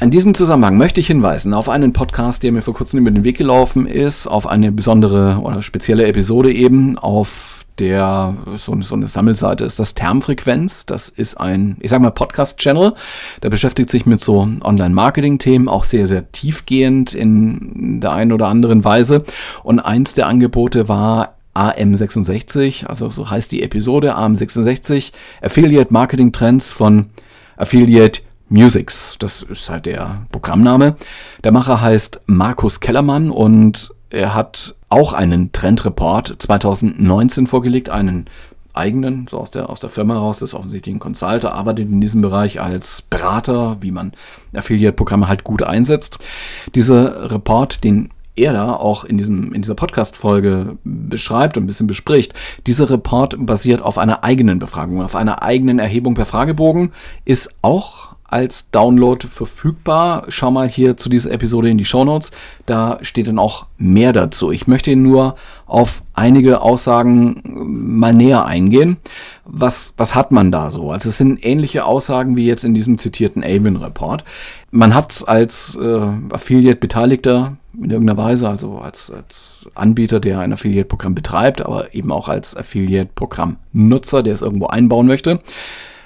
In 0.00 0.10
diesem 0.10 0.34
Zusammenhang 0.34 0.76
möchte 0.76 1.00
ich 1.00 1.06
hinweisen 1.06 1.54
auf 1.54 1.70
einen 1.70 1.94
Podcast, 1.94 2.42
der 2.42 2.52
mir 2.52 2.62
vor 2.62 2.74
kurzem 2.74 3.00
über 3.00 3.10
den 3.10 3.24
Weg 3.24 3.38
gelaufen 3.38 3.86
ist, 3.86 4.26
auf 4.26 4.46
eine 4.46 4.70
besondere 4.70 5.38
oder 5.40 5.62
spezielle 5.62 6.06
Episode 6.06 6.52
eben, 6.52 6.98
auf 6.98 7.64
der 7.78 8.36
so, 8.56 8.80
so 8.82 8.94
eine 8.94 9.08
Sammelseite 9.08 9.64
ist 9.64 9.78
das 9.78 9.94
Termfrequenz. 9.94 10.86
Das 10.86 11.08
ist 11.08 11.38
ein, 11.38 11.76
ich 11.80 11.90
sag 11.90 12.00
mal, 12.00 12.10
Podcast-Channel. 12.10 12.94
Der 13.42 13.50
beschäftigt 13.50 13.90
sich 13.90 14.06
mit 14.06 14.20
so 14.20 14.48
Online-Marketing-Themen, 14.62 15.68
auch 15.68 15.84
sehr, 15.84 16.06
sehr 16.06 16.32
tiefgehend 16.32 17.14
in 17.14 18.00
der 18.00 18.12
einen 18.12 18.32
oder 18.32 18.48
anderen 18.48 18.84
Weise. 18.84 19.24
Und 19.62 19.80
eins 19.80 20.14
der 20.14 20.26
Angebote 20.26 20.88
war 20.88 21.35
AM66, 21.56 22.86
also 22.86 23.08
so 23.08 23.30
heißt 23.30 23.50
die 23.52 23.62
Episode, 23.62 24.16
AM66, 24.16 25.12
Affiliate 25.42 25.92
Marketing 25.92 26.32
Trends 26.32 26.72
von 26.72 27.06
Affiliate 27.56 28.20
Musics. 28.48 29.16
Das 29.18 29.42
ist 29.42 29.70
halt 29.70 29.86
der 29.86 30.26
Programmname. 30.30 30.96
Der 31.42 31.52
Macher 31.52 31.80
heißt 31.80 32.20
Markus 32.26 32.80
Kellermann 32.80 33.30
und 33.30 33.92
er 34.10 34.34
hat 34.34 34.76
auch 34.88 35.12
einen 35.12 35.52
Trendreport 35.52 36.36
2019 36.38 37.46
vorgelegt, 37.46 37.88
einen 37.88 38.26
eigenen, 38.76 39.26
so 39.28 39.38
aus 39.38 39.50
der, 39.50 39.70
aus 39.70 39.80
der 39.80 39.90
Firma 39.90 40.18
raus, 40.18 40.38
das 40.38 40.50
ist 40.50 40.54
offensichtlich 40.54 40.94
ein 40.94 41.00
Consulter, 41.00 41.54
arbeitet 41.54 41.88
in 41.90 42.00
diesem 42.00 42.20
Bereich 42.20 42.60
als 42.60 43.02
Berater, 43.02 43.78
wie 43.80 43.90
man 43.90 44.12
Affiliate-Programme 44.54 45.28
halt 45.28 45.44
gut 45.44 45.62
einsetzt. 45.62 46.18
Dieser 46.74 47.30
Report, 47.30 47.82
den 47.82 48.10
er 48.36 48.52
da 48.52 48.74
auch 48.74 49.04
in, 49.04 49.18
diesem, 49.18 49.52
in 49.52 49.62
dieser 49.62 49.74
Podcast-Folge 49.74 50.78
beschreibt 50.84 51.56
und 51.56 51.64
ein 51.64 51.66
bisschen 51.66 51.86
bespricht, 51.86 52.34
dieser 52.66 52.90
Report 52.90 53.34
basiert 53.38 53.82
auf 53.82 53.98
einer 53.98 54.24
eigenen 54.24 54.58
Befragung, 54.58 55.02
auf 55.02 55.16
einer 55.16 55.42
eigenen 55.42 55.78
Erhebung 55.78 56.14
per 56.14 56.26
Fragebogen, 56.26 56.92
ist 57.24 57.54
auch 57.62 58.16
als 58.28 58.70
Download 58.70 59.26
verfügbar. 59.28 60.24
Schau 60.28 60.50
mal 60.50 60.68
hier 60.68 60.96
zu 60.96 61.08
dieser 61.08 61.30
Episode 61.30 61.70
in 61.70 61.78
die 61.78 61.84
Show 61.84 62.04
Notes. 62.04 62.32
Da 62.66 62.98
steht 63.02 63.28
dann 63.28 63.38
auch 63.38 63.66
mehr 63.78 64.12
dazu. 64.12 64.50
Ich 64.50 64.66
möchte 64.66 64.96
nur 64.96 65.36
auf 65.66 66.02
einige 66.14 66.60
Aussagen 66.60 67.40
mal 67.44 68.12
näher 68.12 68.44
eingehen. 68.44 68.96
Was, 69.44 69.94
was 69.96 70.14
hat 70.14 70.32
man 70.32 70.50
da 70.50 70.70
so? 70.70 70.90
Also 70.90 71.08
es 71.08 71.18
sind 71.18 71.44
ähnliche 71.44 71.84
Aussagen 71.84 72.36
wie 72.36 72.46
jetzt 72.46 72.64
in 72.64 72.74
diesem 72.74 72.98
zitierten 72.98 73.44
Avon 73.44 73.76
Report. 73.76 74.24
Man 74.76 74.94
hat 74.94 75.24
als 75.26 75.74
äh, 75.80 76.00
Affiliate-Beteiligter 76.30 77.56
in 77.80 77.90
irgendeiner 77.90 78.18
Weise, 78.18 78.46
also 78.46 78.78
als, 78.78 79.10
als 79.10 79.66
Anbieter, 79.74 80.20
der 80.20 80.40
ein 80.40 80.52
Affiliate-Programm 80.52 81.14
betreibt, 81.14 81.62
aber 81.62 81.94
eben 81.94 82.12
auch 82.12 82.28
als 82.28 82.54
Affiliate-Programm-Nutzer, 82.54 84.22
der 84.22 84.34
es 84.34 84.42
irgendwo 84.42 84.66
einbauen 84.66 85.06
möchte, 85.06 85.40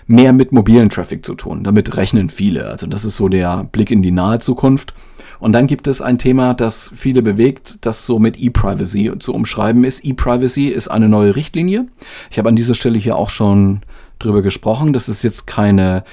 mehr 0.06 0.32
mit 0.32 0.52
mobilen 0.52 0.88
Traffic 0.88 1.26
zu 1.26 1.34
tun. 1.34 1.64
Damit 1.64 1.96
rechnen 1.96 2.30
viele. 2.30 2.68
Also 2.68 2.86
das 2.86 3.04
ist 3.04 3.16
so 3.16 3.28
der 3.28 3.64
Blick 3.64 3.90
in 3.90 4.02
die 4.02 4.12
nahe 4.12 4.38
Zukunft. 4.38 4.94
Und 5.40 5.52
dann 5.52 5.66
gibt 5.66 5.86
es 5.86 6.02
ein 6.02 6.18
Thema, 6.18 6.54
das 6.54 6.92
viele 6.94 7.22
bewegt, 7.22 7.78
das 7.80 8.06
so 8.06 8.18
mit 8.18 8.38
E-Privacy 8.38 9.12
zu 9.18 9.34
umschreiben 9.34 9.84
ist. 9.84 10.04
E-Privacy 10.04 10.68
ist 10.68 10.88
eine 10.88 11.08
neue 11.08 11.34
Richtlinie. 11.34 11.86
Ich 12.30 12.38
habe 12.38 12.48
an 12.48 12.56
dieser 12.56 12.74
Stelle 12.74 12.98
hier 12.98 13.16
auch 13.16 13.30
schon 13.30 13.80
drüber 14.18 14.42
gesprochen. 14.42 14.92
Das 14.92 15.08
ist 15.08 15.22
jetzt 15.22 15.46
keine 15.46 16.04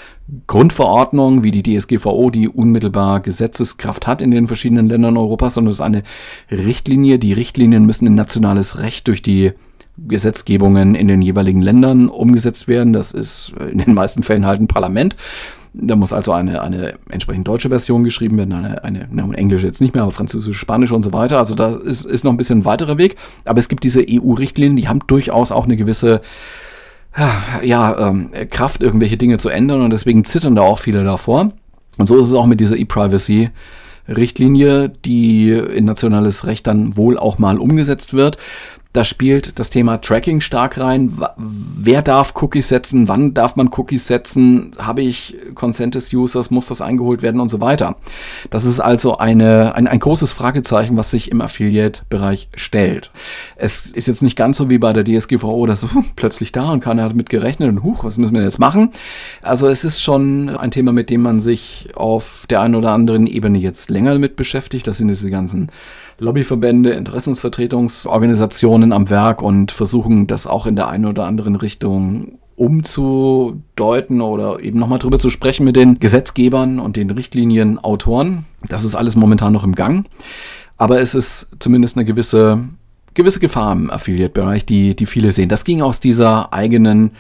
Grundverordnung 0.48 1.44
wie 1.44 1.52
die 1.52 1.64
DSGVO, 1.64 2.32
die 2.32 2.48
unmittelbar 2.50 3.20
Gesetzeskraft 3.20 4.08
hat 4.08 4.22
in 4.22 4.32
den 4.32 4.48
verschiedenen 4.48 4.88
Ländern 4.88 5.18
Europas, 5.18 5.54
sondern 5.54 5.72
es 5.72 5.78
ist 5.78 5.82
eine 5.82 6.04
Richtlinie. 6.50 7.20
Die 7.20 7.34
Richtlinien 7.34 7.86
müssen 7.86 8.08
in 8.08 8.16
nationales 8.16 8.80
Recht 8.80 9.08
durch 9.08 9.22
die 9.22 9.52
Gesetzgebungen 9.98 10.96
in 10.96 11.08
den 11.08 11.22
jeweiligen 11.22 11.62
Ländern 11.62 12.08
umgesetzt 12.08 12.68
werden. 12.68 12.94
Das 12.94 13.12
ist 13.12 13.54
in 13.72 13.80
den 13.80 13.94
meisten 13.94 14.24
Fällen 14.24 14.46
halt 14.46 14.62
ein 14.62 14.68
Parlament. 14.68 15.16
Da 15.80 15.96
muss 15.96 16.14
also 16.14 16.32
eine, 16.32 16.62
eine 16.62 16.96
entsprechend 17.10 17.48
deutsche 17.48 17.70
Version 17.70 18.04
geschrieben 18.04 18.38
werden, 18.38 18.54
eine, 18.54 18.84
eine 18.84 19.08
na, 19.12 19.32
Englisch 19.34 19.64
jetzt 19.64 19.82
nicht 19.82 19.94
mehr, 19.94 20.04
aber 20.04 20.12
Französisch, 20.12 20.58
Spanisch 20.58 20.92
und 20.92 21.04
so 21.04 21.14
weiter. 21.14 21.38
Also 21.38 21.56
da 21.56 21.76
ist, 21.76 22.06
ist 22.06 22.24
noch 22.24 22.32
ein 22.32 22.38
bisschen 22.38 22.60
ein 22.60 22.66
weiterer 22.66 22.98
Weg. 22.98 23.16
Aber 23.46 23.60
es 23.60 23.70
gibt 23.70 23.84
diese 23.84 24.04
EU-Richtlinien, 24.10 24.76
die 24.76 24.88
haben 24.88 25.02
durchaus 25.08 25.52
auch 25.52 25.66
eine 25.66 25.78
gewisse 25.78 26.22
ja, 27.64 28.10
ähm, 28.10 28.30
Kraft, 28.50 28.82
irgendwelche 28.82 29.18
Dinge 29.18 29.38
zu 29.38 29.50
ändern 29.50 29.82
und 29.82 29.90
deswegen 29.90 30.24
zittern 30.24 30.56
da 30.56 30.62
auch 30.62 30.80
viele 30.80 31.04
davor. 31.04 31.52
Und 31.98 32.08
so 32.08 32.18
ist 32.18 32.28
es 32.28 32.34
auch 32.34 32.46
mit 32.46 32.60
dieser 32.60 32.78
E-Privacy. 32.78 33.50
Richtlinie, 34.08 34.90
die 34.90 35.50
in 35.52 35.86
nationales 35.86 36.46
Recht 36.46 36.68
dann 36.68 36.96
wohl 36.96 37.18
auch 37.18 37.40
mal 37.40 37.58
umgesetzt 37.58 38.14
wird. 38.14 38.38
Da 38.98 39.04
spielt 39.04 39.60
das 39.60 39.70
Thema 39.70 40.02
Tracking 40.02 40.42
stark 40.42 40.80
rein. 40.80 41.20
Wer 41.38 42.02
darf 42.02 42.34
Cookies 42.42 42.70
setzen? 42.70 43.08
Wann 43.08 43.36
darf 43.36 43.56
man 43.56 43.70
Cookies 43.72 44.08
setzen? 44.08 44.72
Habe 44.80 45.04
ich 45.04 45.38
Consent 45.54 45.94
des 45.94 46.12
Users? 46.12 46.50
Muss 46.50 46.66
das 46.66 46.82
eingeholt 46.82 47.22
werden 47.22 47.40
und 47.40 47.50
so 47.50 47.62
weiter? 47.62 47.98
Das 48.50 48.66
ist 48.66 48.80
also 48.80 49.20
eine, 49.20 49.76
ein, 49.76 49.86
ein 49.86 50.00
großes 50.00 50.34
Fragezeichen, 50.34 50.98
was 50.98 51.12
sich 51.12 51.30
im 51.30 51.42
Affiliate-Bereich 51.42 52.50
stellt. 52.56 53.12
Es 53.56 53.86
ist 53.86 54.08
jetzt 54.08 54.24
nicht 54.24 54.36
ganz 54.36 54.58
so 54.58 54.68
wie 54.68 54.80
bei 54.80 54.94
der 54.94 55.04
DSGVO, 55.04 55.68
dass 55.68 55.84
uh, 55.84 56.04
plötzlich 56.16 56.52
da 56.52 56.72
und 56.72 56.80
keiner 56.80 57.04
hat 57.04 57.14
mit 57.14 57.30
gerechnet 57.30 57.70
und 57.70 57.84
huch, 57.84 58.04
was 58.04 58.18
müssen 58.18 58.34
wir 58.34 58.42
jetzt 58.42 58.58
machen? 58.58 58.94
Also 59.44 59.68
es 59.68 59.84
ist 59.84 60.02
schon 60.02 60.50
ein 60.50 60.72
Thema, 60.72 60.92
mit 60.92 61.12
dem 61.12 61.22
man 61.22 61.40
sich 61.40 61.90
auf 61.94 62.48
der 62.50 62.62
einen 62.62 62.74
oder 62.74 62.94
anderen 62.94 63.28
Ebene 63.28 63.60
jetzt 63.60 63.92
länger 63.92 64.18
mit 64.18 64.36
beschäftigt. 64.36 64.88
Das 64.88 64.98
sind 64.98 65.10
diese 65.10 65.30
ganzen 65.30 65.72
Lobbyverbände, 66.20 66.92
Interessensvertretungsorganisationen 66.92 68.92
am 68.92 69.10
Werk 69.10 69.42
und 69.42 69.72
versuchen 69.72 70.28
das 70.28 70.48
auch 70.48 70.66
in 70.66 70.76
der 70.76 70.88
einen 70.88 71.06
oder 71.06 71.26
anderen 71.26 71.56
Richtung 71.56 72.40
umzudeuten 72.56 74.20
oder 74.20 74.60
eben 74.60 74.80
nochmal 74.80 74.98
drüber 74.98 75.20
zu 75.20 75.30
sprechen 75.30 75.64
mit 75.64 75.76
den 75.76 76.00
Gesetzgebern 76.00 76.80
und 76.80 76.98
den 76.98 77.12
Richtlinienautoren. 77.12 78.46
Das 78.68 78.84
ist 78.84 78.96
alles 78.96 79.16
momentan 79.16 79.54
noch 79.54 79.64
im 79.64 79.76
Gang. 79.76 80.08
Aber 80.76 81.00
es 81.00 81.14
ist 81.14 81.50
zumindest 81.60 81.98
eine 81.98 82.06
gewisse, 82.06 82.68
gewisse 83.14 83.40
Gefahr 83.40 83.74
im 83.74 83.92
Affiliate-Bereich, 83.92 84.66
die, 84.66 84.96
die 84.96 85.06
viele 85.06 85.32
sehen. 85.32 85.50
Das 85.50 85.66
ging 85.66 85.84
aus 85.84 86.00
dieser 86.00 86.52
eigenen 86.52 87.12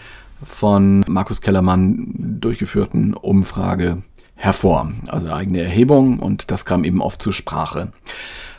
von 0.43 1.03
Markus 1.07 1.41
Kellermann 1.41 2.39
durchgeführten 2.39 3.13
Umfrage 3.13 4.03
hervor. 4.35 4.91
Also 5.07 5.29
eigene 5.29 5.61
Erhebung 5.61 6.19
und 6.19 6.51
das 6.51 6.65
kam 6.65 6.83
eben 6.83 7.01
oft 7.01 7.21
zur 7.21 7.33
Sprache. 7.33 7.91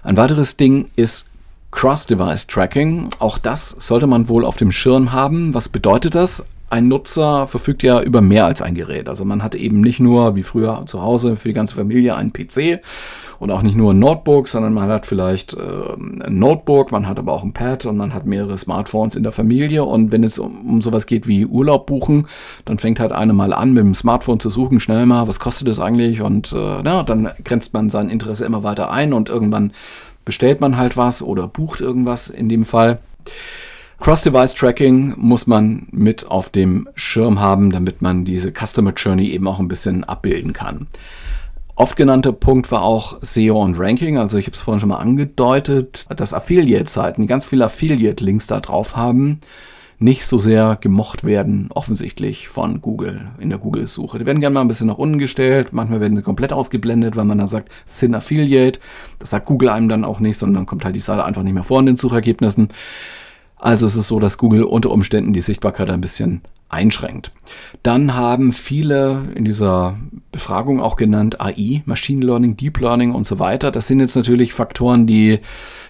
Ein 0.08 0.16
weiteres 0.16 0.56
Ding 0.56 0.88
ist 0.96 1.28
Cross-Device-Tracking. 1.70 3.10
Auch 3.18 3.36
das 3.36 3.76
sollte 3.78 4.06
man 4.06 4.30
wohl 4.30 4.46
auf 4.46 4.56
dem 4.56 4.72
Schirm 4.72 5.12
haben. 5.12 5.52
Was 5.52 5.68
bedeutet 5.68 6.14
das? 6.14 6.46
Ein 6.70 6.88
Nutzer 6.88 7.46
verfügt 7.46 7.82
ja 7.82 8.00
über 8.00 8.22
mehr 8.22 8.46
als 8.46 8.62
ein 8.62 8.74
Gerät. 8.74 9.10
Also 9.10 9.26
man 9.26 9.42
hat 9.42 9.54
eben 9.54 9.82
nicht 9.82 10.00
nur 10.00 10.34
wie 10.34 10.44
früher 10.44 10.84
zu 10.86 11.02
Hause 11.02 11.36
für 11.36 11.48
die 11.48 11.54
ganze 11.54 11.74
Familie 11.74 12.16
einen 12.16 12.32
PC 12.32 12.80
und 13.38 13.50
auch 13.50 13.62
nicht 13.62 13.76
nur 13.76 13.92
ein 13.92 13.98
Notebook, 13.98 14.48
sondern 14.48 14.74
man 14.74 14.88
hat 14.88 15.06
vielleicht 15.06 15.54
äh, 15.54 15.58
ein 15.58 16.38
Notebook, 16.38 16.90
man 16.90 17.06
hat 17.06 17.18
aber 17.18 17.32
auch 17.32 17.44
ein 17.44 17.52
Pad 17.52 17.86
und 17.86 17.96
man 17.96 18.12
hat 18.12 18.26
mehrere 18.26 18.58
Smartphones 18.58 19.14
in 19.14 19.22
der 19.22 19.32
Familie. 19.32 19.84
Und 19.84 20.10
wenn 20.10 20.24
es 20.24 20.38
um, 20.38 20.68
um 20.68 20.80
sowas 20.80 21.06
geht 21.06 21.28
wie 21.28 21.46
Urlaub 21.46 21.86
buchen, 21.86 22.26
dann 22.64 22.78
fängt 22.78 22.98
halt 22.98 23.12
einer 23.12 23.32
mal 23.32 23.52
an, 23.52 23.72
mit 23.72 23.84
dem 23.84 23.94
Smartphone 23.94 24.40
zu 24.40 24.50
suchen, 24.50 24.80
schnell 24.80 25.06
mal, 25.06 25.28
was 25.28 25.38
kostet 25.38 25.68
das 25.68 25.78
eigentlich? 25.78 26.20
Und 26.20 26.52
äh, 26.52 26.80
na, 26.82 27.04
dann 27.04 27.30
grenzt 27.44 27.74
man 27.74 27.90
sein 27.90 28.10
Interesse 28.10 28.44
immer 28.44 28.64
weiter 28.64 28.90
ein 28.90 29.12
und 29.12 29.28
irgendwann 29.28 29.72
bestellt 30.24 30.60
man 30.60 30.76
halt 30.76 30.96
was 30.96 31.22
oder 31.22 31.46
bucht 31.46 31.80
irgendwas 31.80 32.28
in 32.28 32.48
dem 32.48 32.64
Fall. 32.64 32.98
Cross-Device-Tracking 34.00 35.14
muss 35.16 35.46
man 35.46 35.88
mit 35.90 36.26
auf 36.26 36.50
dem 36.50 36.88
Schirm 36.94 37.40
haben, 37.40 37.72
damit 37.72 38.00
man 38.00 38.24
diese 38.24 38.52
Customer 38.52 38.92
Journey 38.92 39.28
eben 39.30 39.48
auch 39.48 39.58
ein 39.58 39.68
bisschen 39.68 40.04
abbilden 40.04 40.52
kann. 40.52 40.86
Oft 41.78 41.94
genannter 41.94 42.32
Punkt 42.32 42.72
war 42.72 42.82
auch 42.82 43.18
SEO 43.22 43.62
und 43.62 43.78
Ranking. 43.78 44.18
Also 44.18 44.36
ich 44.36 44.46
habe 44.46 44.54
es 44.56 44.60
vorhin 44.60 44.80
schon 44.80 44.88
mal 44.88 44.96
angedeutet, 44.96 46.06
dass 46.08 46.34
Affiliate-Seiten, 46.34 47.22
die 47.22 47.28
ganz 47.28 47.44
viele 47.44 47.66
Affiliate-Links 47.66 48.48
da 48.48 48.58
drauf 48.58 48.96
haben, 48.96 49.38
nicht 50.00 50.26
so 50.26 50.40
sehr 50.40 50.76
gemocht 50.80 51.22
werden, 51.22 51.68
offensichtlich 51.72 52.48
von 52.48 52.80
Google 52.80 53.28
in 53.38 53.50
der 53.50 53.60
Google-Suche. 53.60 54.18
Die 54.18 54.26
werden 54.26 54.40
gerne 54.40 54.54
mal 54.54 54.62
ein 54.62 54.68
bisschen 54.68 54.88
nach 54.88 54.98
unten 54.98 55.18
gestellt, 55.18 55.68
manchmal 55.70 56.00
werden 56.00 56.16
sie 56.16 56.22
komplett 56.24 56.52
ausgeblendet, 56.52 57.14
weil 57.14 57.24
man 57.24 57.38
dann 57.38 57.46
sagt 57.46 57.70
Thin 57.96 58.16
Affiliate. 58.16 58.80
Das 59.20 59.30
sagt 59.30 59.46
Google 59.46 59.68
einem 59.68 59.88
dann 59.88 60.04
auch 60.04 60.18
nicht, 60.18 60.36
sondern 60.36 60.56
dann 60.56 60.66
kommt 60.66 60.84
halt 60.84 60.96
die 60.96 61.00
Seite 61.00 61.24
einfach 61.24 61.44
nicht 61.44 61.54
mehr 61.54 61.62
vor 61.62 61.78
in 61.78 61.86
den 61.86 61.96
Suchergebnissen. 61.96 62.70
Also 63.56 63.86
es 63.86 63.94
ist 63.94 64.08
so, 64.08 64.18
dass 64.18 64.36
Google 64.36 64.64
unter 64.64 64.90
Umständen 64.90 65.32
die 65.32 65.42
Sichtbarkeit 65.42 65.90
ein 65.90 66.00
bisschen 66.00 66.42
einschränkt. 66.68 67.32
Dann 67.82 68.14
haben 68.14 68.52
viele 68.52 69.32
in 69.34 69.44
dieser 69.44 69.96
Befragung 70.32 70.80
auch 70.80 70.96
genannt 70.96 71.40
AI, 71.40 71.82
Machine 71.86 72.24
Learning, 72.24 72.56
Deep 72.56 72.78
Learning 72.80 73.14
und 73.14 73.26
so 73.26 73.38
weiter. 73.38 73.70
Das 73.70 73.86
sind 73.86 74.00
jetzt 74.00 74.16
natürlich 74.16 74.52
Faktoren, 74.52 75.06
die, 75.06 75.40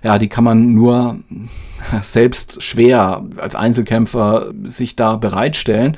ja, 0.02 0.18
die 0.18 0.28
kann 0.28 0.44
man 0.44 0.74
nur 0.74 1.18
selbst 2.02 2.62
schwer 2.62 3.24
als 3.36 3.56
Einzelkämpfer 3.56 4.52
sich 4.62 4.94
da 4.94 5.16
bereitstellen. 5.16 5.96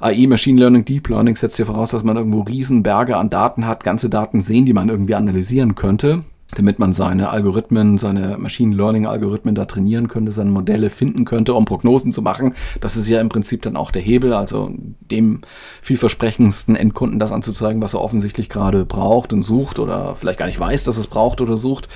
AI, 0.00 0.26
Machine 0.26 0.58
Learning, 0.58 0.84
Deep 0.84 1.08
Learning 1.08 1.36
setzt 1.36 1.60
ja 1.60 1.64
voraus, 1.64 1.92
dass 1.92 2.02
man 2.02 2.16
irgendwo 2.16 2.40
Riesenberge 2.40 3.16
an 3.16 3.30
Daten 3.30 3.66
hat, 3.66 3.84
ganze 3.84 4.10
Daten 4.10 4.40
sehen, 4.40 4.66
die 4.66 4.72
man 4.72 4.88
irgendwie 4.88 5.14
analysieren 5.14 5.76
könnte. 5.76 6.24
Damit 6.54 6.78
man 6.78 6.92
seine 6.92 7.30
Algorithmen, 7.30 7.98
seine 7.98 8.36
Machine 8.38 8.74
Learning 8.74 9.06
Algorithmen 9.06 9.54
da 9.54 9.64
trainieren 9.64 10.08
könnte, 10.08 10.32
seine 10.32 10.50
Modelle 10.50 10.90
finden 10.90 11.24
könnte, 11.24 11.54
um 11.54 11.64
Prognosen 11.64 12.12
zu 12.12 12.22
machen. 12.22 12.54
Das 12.80 12.96
ist 12.96 13.08
ja 13.08 13.20
im 13.20 13.28
Prinzip 13.28 13.62
dann 13.62 13.76
auch 13.76 13.90
der 13.90 14.02
Hebel, 14.02 14.34
also 14.34 14.70
dem 15.10 15.40
vielversprechendsten 15.80 16.76
Endkunden 16.76 17.18
das 17.18 17.32
anzuzeigen, 17.32 17.80
was 17.80 17.94
er 17.94 18.02
offensichtlich 18.02 18.48
gerade 18.48 18.84
braucht 18.84 19.32
und 19.32 19.42
sucht 19.42 19.78
oder 19.78 20.14
vielleicht 20.16 20.38
gar 20.38 20.46
nicht 20.46 20.60
weiß, 20.60 20.84
dass 20.84 20.98
es 20.98 21.06
braucht 21.06 21.40
oder 21.40 21.56
sucht. 21.56 21.88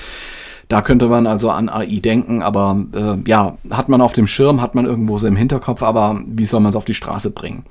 Da 0.68 0.82
könnte 0.82 1.06
man 1.06 1.26
also 1.26 1.50
an 1.50 1.68
AI 1.68 2.00
denken, 2.00 2.42
aber 2.42 2.84
äh, 2.92 3.28
ja, 3.28 3.56
hat 3.70 3.88
man 3.88 4.00
auf 4.00 4.14
dem 4.14 4.26
Schirm, 4.26 4.60
hat 4.60 4.74
man 4.74 4.86
irgendwo 4.86 5.16
so 5.18 5.26
im 5.28 5.36
Hinterkopf, 5.36 5.82
aber 5.82 6.20
wie 6.26 6.44
soll 6.44 6.60
man 6.60 6.70
es 6.70 6.76
auf 6.76 6.84
die 6.84 6.94
Straße 6.94 7.30
bringen? 7.30 7.64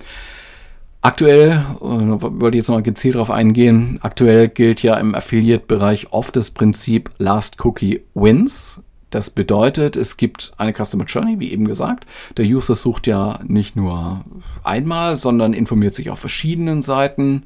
Aktuell, 1.05 1.51
äh, 1.51 1.83
wollte 1.83 2.57
ich 2.57 2.61
jetzt 2.61 2.69
noch 2.69 2.81
gezielt 2.81 3.13
darauf 3.13 3.29
eingehen, 3.29 3.99
aktuell 4.01 4.47
gilt 4.47 4.81
ja 4.81 4.95
im 4.95 5.13
Affiliate-Bereich 5.13 6.11
oft 6.11 6.35
das 6.35 6.49
Prinzip 6.49 7.11
Last 7.19 7.63
Cookie 7.63 8.01
Wins. 8.15 8.81
Das 9.11 9.29
bedeutet, 9.29 9.97
es 9.97 10.17
gibt 10.17 10.53
eine 10.57 10.73
Customer 10.73 11.05
Journey, 11.05 11.39
wie 11.39 11.51
eben 11.51 11.67
gesagt. 11.67 12.07
Der 12.37 12.45
User 12.45 12.75
sucht 12.75 13.05
ja 13.05 13.39
nicht 13.43 13.75
nur 13.75 14.25
einmal, 14.63 15.15
sondern 15.15 15.53
informiert 15.53 15.93
sich 15.93 16.09
auf 16.09 16.17
verschiedenen 16.17 16.81
Seiten 16.81 17.43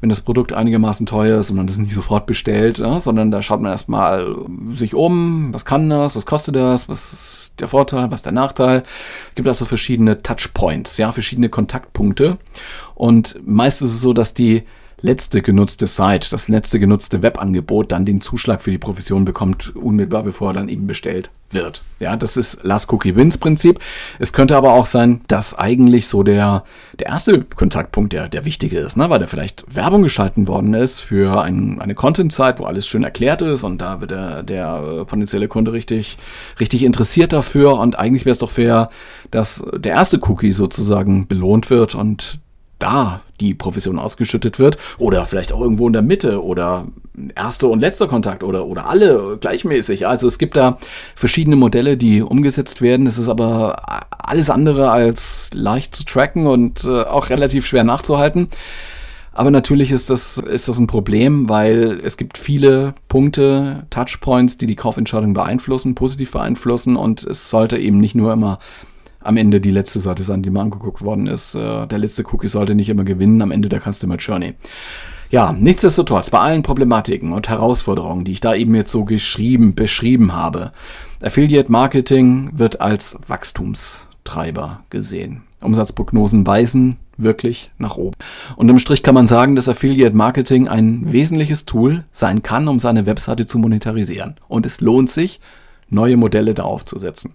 wenn 0.00 0.10
das 0.10 0.20
Produkt 0.20 0.52
einigermaßen 0.52 1.06
teuer 1.06 1.40
ist 1.40 1.50
und 1.50 1.56
man 1.56 1.66
das 1.66 1.78
nicht 1.78 1.94
sofort 1.94 2.26
bestellt, 2.26 2.78
ja, 2.78 3.00
sondern 3.00 3.30
da 3.30 3.40
schaut 3.40 3.62
man 3.62 3.72
erstmal 3.72 4.36
sich 4.74 4.94
um, 4.94 5.54
was 5.54 5.64
kann 5.64 5.88
das, 5.88 6.14
was 6.14 6.26
kostet 6.26 6.56
das, 6.56 6.88
was 6.88 7.12
ist 7.12 7.52
der 7.60 7.68
Vorteil, 7.68 8.10
was 8.10 8.20
ist 8.20 8.26
der 8.26 8.32
Nachteil. 8.32 8.82
Es 9.30 9.34
gibt 9.34 9.48
also 9.48 9.64
verschiedene 9.64 10.22
Touchpoints, 10.22 10.98
ja, 10.98 11.12
verschiedene 11.12 11.48
Kontaktpunkte. 11.48 12.36
Und 12.94 13.40
meist 13.44 13.80
ist 13.80 13.94
es 13.94 14.00
so, 14.00 14.12
dass 14.12 14.34
die 14.34 14.64
letzte 15.06 15.40
genutzte 15.40 15.86
Site, 15.86 16.28
das 16.30 16.48
letzte 16.48 16.80
genutzte 16.80 17.22
Webangebot 17.22 17.92
dann 17.92 18.04
den 18.04 18.20
Zuschlag 18.20 18.60
für 18.60 18.72
die 18.72 18.78
Provision 18.78 19.24
bekommt, 19.24 19.74
unmittelbar 19.76 20.24
bevor 20.24 20.50
er 20.50 20.54
dann 20.54 20.68
eben 20.68 20.86
bestellt 20.86 21.30
wird. 21.50 21.82
Ja, 22.00 22.16
das 22.16 22.36
ist 22.36 22.64
Last 22.64 22.92
Cookie 22.92 23.14
Wins 23.14 23.38
Prinzip. 23.38 23.78
Es 24.18 24.32
könnte 24.32 24.56
aber 24.56 24.72
auch 24.72 24.86
sein, 24.86 25.20
dass 25.28 25.56
eigentlich 25.56 26.08
so 26.08 26.24
der, 26.24 26.64
der 26.98 27.06
erste 27.06 27.42
Kontaktpunkt 27.44 28.12
der, 28.12 28.28
der 28.28 28.44
wichtige 28.44 28.78
ist, 28.78 28.96
ne? 28.96 29.08
weil 29.08 29.20
da 29.20 29.26
vielleicht 29.26 29.64
Werbung 29.72 30.02
geschalten 30.02 30.48
worden 30.48 30.74
ist 30.74 31.00
für 31.00 31.40
ein, 31.40 31.80
eine 31.80 31.94
Content-Site, 31.94 32.58
wo 32.58 32.64
alles 32.64 32.86
schön 32.88 33.04
erklärt 33.04 33.42
ist 33.42 33.62
und 33.62 33.78
da 33.78 34.00
wird 34.00 34.10
der, 34.10 34.42
der 34.42 35.04
potenzielle 35.06 35.46
Kunde 35.46 35.72
richtig, 35.72 36.18
richtig 36.58 36.82
interessiert 36.82 37.32
dafür 37.32 37.78
und 37.78 37.96
eigentlich 37.96 38.24
wäre 38.24 38.32
es 38.32 38.38
doch 38.38 38.50
fair, 38.50 38.90
dass 39.30 39.62
der 39.72 39.92
erste 39.92 40.18
Cookie 40.22 40.52
sozusagen 40.52 41.28
belohnt 41.28 41.70
wird 41.70 41.94
und 41.94 42.40
da 42.78 43.22
die 43.40 43.54
Profession 43.54 43.98
ausgeschüttet 43.98 44.58
wird 44.58 44.76
oder 44.98 45.26
vielleicht 45.26 45.52
auch 45.52 45.60
irgendwo 45.60 45.86
in 45.86 45.92
der 45.92 46.02
Mitte 46.02 46.42
oder 46.42 46.86
erster 47.34 47.68
und 47.68 47.80
letzter 47.80 48.08
Kontakt 48.08 48.42
oder, 48.42 48.66
oder 48.66 48.88
alle 48.88 49.38
gleichmäßig. 49.40 50.06
Also 50.06 50.28
es 50.28 50.38
gibt 50.38 50.56
da 50.56 50.78
verschiedene 51.14 51.56
Modelle, 51.56 51.96
die 51.96 52.22
umgesetzt 52.22 52.82
werden. 52.82 53.06
Es 53.06 53.18
ist 53.18 53.28
aber 53.28 54.04
alles 54.10 54.50
andere 54.50 54.90
als 54.90 55.50
leicht 55.54 55.94
zu 55.94 56.04
tracken 56.04 56.46
und 56.46 56.84
äh, 56.84 57.02
auch 57.02 57.30
relativ 57.30 57.66
schwer 57.66 57.84
nachzuhalten. 57.84 58.48
Aber 59.32 59.50
natürlich 59.50 59.92
ist 59.92 60.08
das, 60.08 60.38
ist 60.38 60.66
das 60.66 60.78
ein 60.78 60.86
Problem, 60.86 61.50
weil 61.50 62.00
es 62.02 62.16
gibt 62.16 62.38
viele 62.38 62.94
Punkte, 63.06 63.86
Touchpoints, 63.90 64.56
die 64.56 64.66
die 64.66 64.76
Kaufentscheidung 64.76 65.34
beeinflussen, 65.34 65.94
positiv 65.94 66.32
beeinflussen 66.32 66.96
und 66.96 67.22
es 67.22 67.50
sollte 67.50 67.76
eben 67.76 67.98
nicht 67.98 68.14
nur 68.14 68.32
immer 68.32 68.58
am 69.26 69.36
Ende 69.36 69.60
die 69.60 69.70
letzte 69.70 70.00
Seite 70.00 70.22
sein, 70.22 70.42
die 70.42 70.50
mal 70.50 70.62
angeguckt 70.62 71.02
worden 71.02 71.26
ist. 71.26 71.54
Äh, 71.54 71.86
der 71.86 71.98
letzte 71.98 72.24
Cookie 72.32 72.48
sollte 72.48 72.74
nicht 72.74 72.88
immer 72.88 73.04
gewinnen 73.04 73.42
am 73.42 73.50
Ende 73.50 73.68
der 73.68 73.80
Customer 73.80 74.16
Journey. 74.16 74.54
Ja, 75.30 75.52
nichtsdestotrotz, 75.52 76.30
bei 76.30 76.38
allen 76.38 76.62
Problematiken 76.62 77.32
und 77.32 77.48
Herausforderungen, 77.48 78.24
die 78.24 78.32
ich 78.32 78.40
da 78.40 78.54
eben 78.54 78.74
jetzt 78.76 78.92
so 78.92 79.04
geschrieben, 79.04 79.74
beschrieben 79.74 80.34
habe, 80.34 80.72
Affiliate 81.20 81.70
Marketing 81.70 82.50
wird 82.54 82.80
als 82.80 83.18
Wachstumstreiber 83.26 84.84
gesehen. 84.90 85.42
Umsatzprognosen 85.60 86.46
weisen 86.46 86.98
wirklich 87.16 87.70
nach 87.78 87.96
oben. 87.96 88.16
Und 88.56 88.68
im 88.68 88.78
Strich 88.78 89.02
kann 89.02 89.14
man 89.14 89.26
sagen, 89.26 89.56
dass 89.56 89.68
Affiliate 89.68 90.14
Marketing 90.14 90.68
ein 90.68 91.12
wesentliches 91.12 91.64
Tool 91.64 92.04
sein 92.12 92.42
kann, 92.42 92.68
um 92.68 92.78
seine 92.78 93.06
Webseite 93.06 93.46
zu 93.46 93.58
monetarisieren. 93.58 94.36
Und 94.48 94.66
es 94.66 94.80
lohnt 94.80 95.10
sich, 95.10 95.40
neue 95.88 96.16
Modelle 96.16 96.54
da 96.54 96.64
aufzusetzen. 96.64 97.32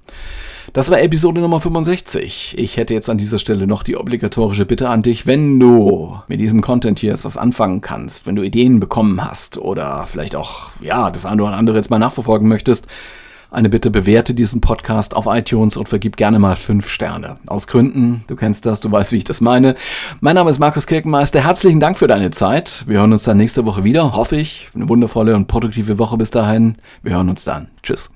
Das 0.74 0.90
war 0.90 1.02
Episode 1.02 1.42
Nummer 1.42 1.60
65. 1.60 2.56
Ich 2.58 2.78
hätte 2.78 2.94
jetzt 2.94 3.10
an 3.10 3.18
dieser 3.18 3.40
Stelle 3.40 3.68
noch 3.68 3.84
die 3.84 3.98
obligatorische 3.98 4.66
Bitte 4.66 4.88
an 4.88 5.02
dich, 5.02 5.28
wenn 5.28 5.60
du 5.60 6.18
mit 6.30 6.40
diesem 6.40 6.62
Content 6.62 6.98
hier 6.98 7.12
etwas 7.12 7.36
anfangen 7.36 7.82
kannst, 7.82 8.26
wenn 8.26 8.38
du 8.38 8.42
Ideen 8.42 8.80
bekommen 8.80 9.22
hast 9.22 9.58
oder 9.58 10.06
vielleicht 10.06 10.34
auch, 10.34 10.70
ja, 10.80 11.10
das 11.10 11.26
eine 11.26 11.44
oder 11.44 11.58
andere 11.58 11.76
jetzt 11.76 11.90
mal 11.90 12.00
nachverfolgen 12.00 12.48
möchtest, 12.48 12.88
eine 13.50 13.68
Bitte, 13.68 13.92
bewerte 13.92 14.34
diesen 14.34 14.62
Podcast 14.62 15.14
auf 15.14 15.26
iTunes 15.26 15.76
und 15.76 15.90
vergib 15.90 16.16
gerne 16.16 16.40
mal 16.40 16.56
fünf 16.56 16.88
Sterne. 16.88 17.36
Aus 17.48 17.68
Gründen, 17.68 18.24
du 18.28 18.38
kennst 18.38 18.66
das, 18.66 18.80
du 18.80 18.90
weißt, 18.90 19.12
wie 19.12 19.18
ich 19.18 19.26
das 19.26 19.42
meine. 19.42 19.76
Mein 20.22 20.36
Name 20.36 20.52
ist 20.52 20.60
Markus 20.60 20.88
Kirkenmeister. 20.88 21.44
Herzlichen 21.44 21.82
Dank 21.82 21.98
für 21.98 22.08
deine 22.08 22.32
Zeit. 22.32 22.86
Wir 22.88 23.00
hören 23.00 23.12
uns 23.12 23.26
dann 23.26 23.36
nächste 23.36 23.66
Woche 23.66 23.84
wieder, 23.84 24.16
hoffe 24.16 24.38
ich. 24.38 24.70
Eine 24.74 24.88
wundervolle 24.88 25.36
und 25.36 25.50
produktive 25.50 26.00
Woche 26.00 26.16
bis 26.16 26.32
dahin. 26.32 26.78
Wir 27.04 27.16
hören 27.16 27.28
uns 27.28 27.44
dann. 27.44 27.68
Tschüss. 27.84 28.12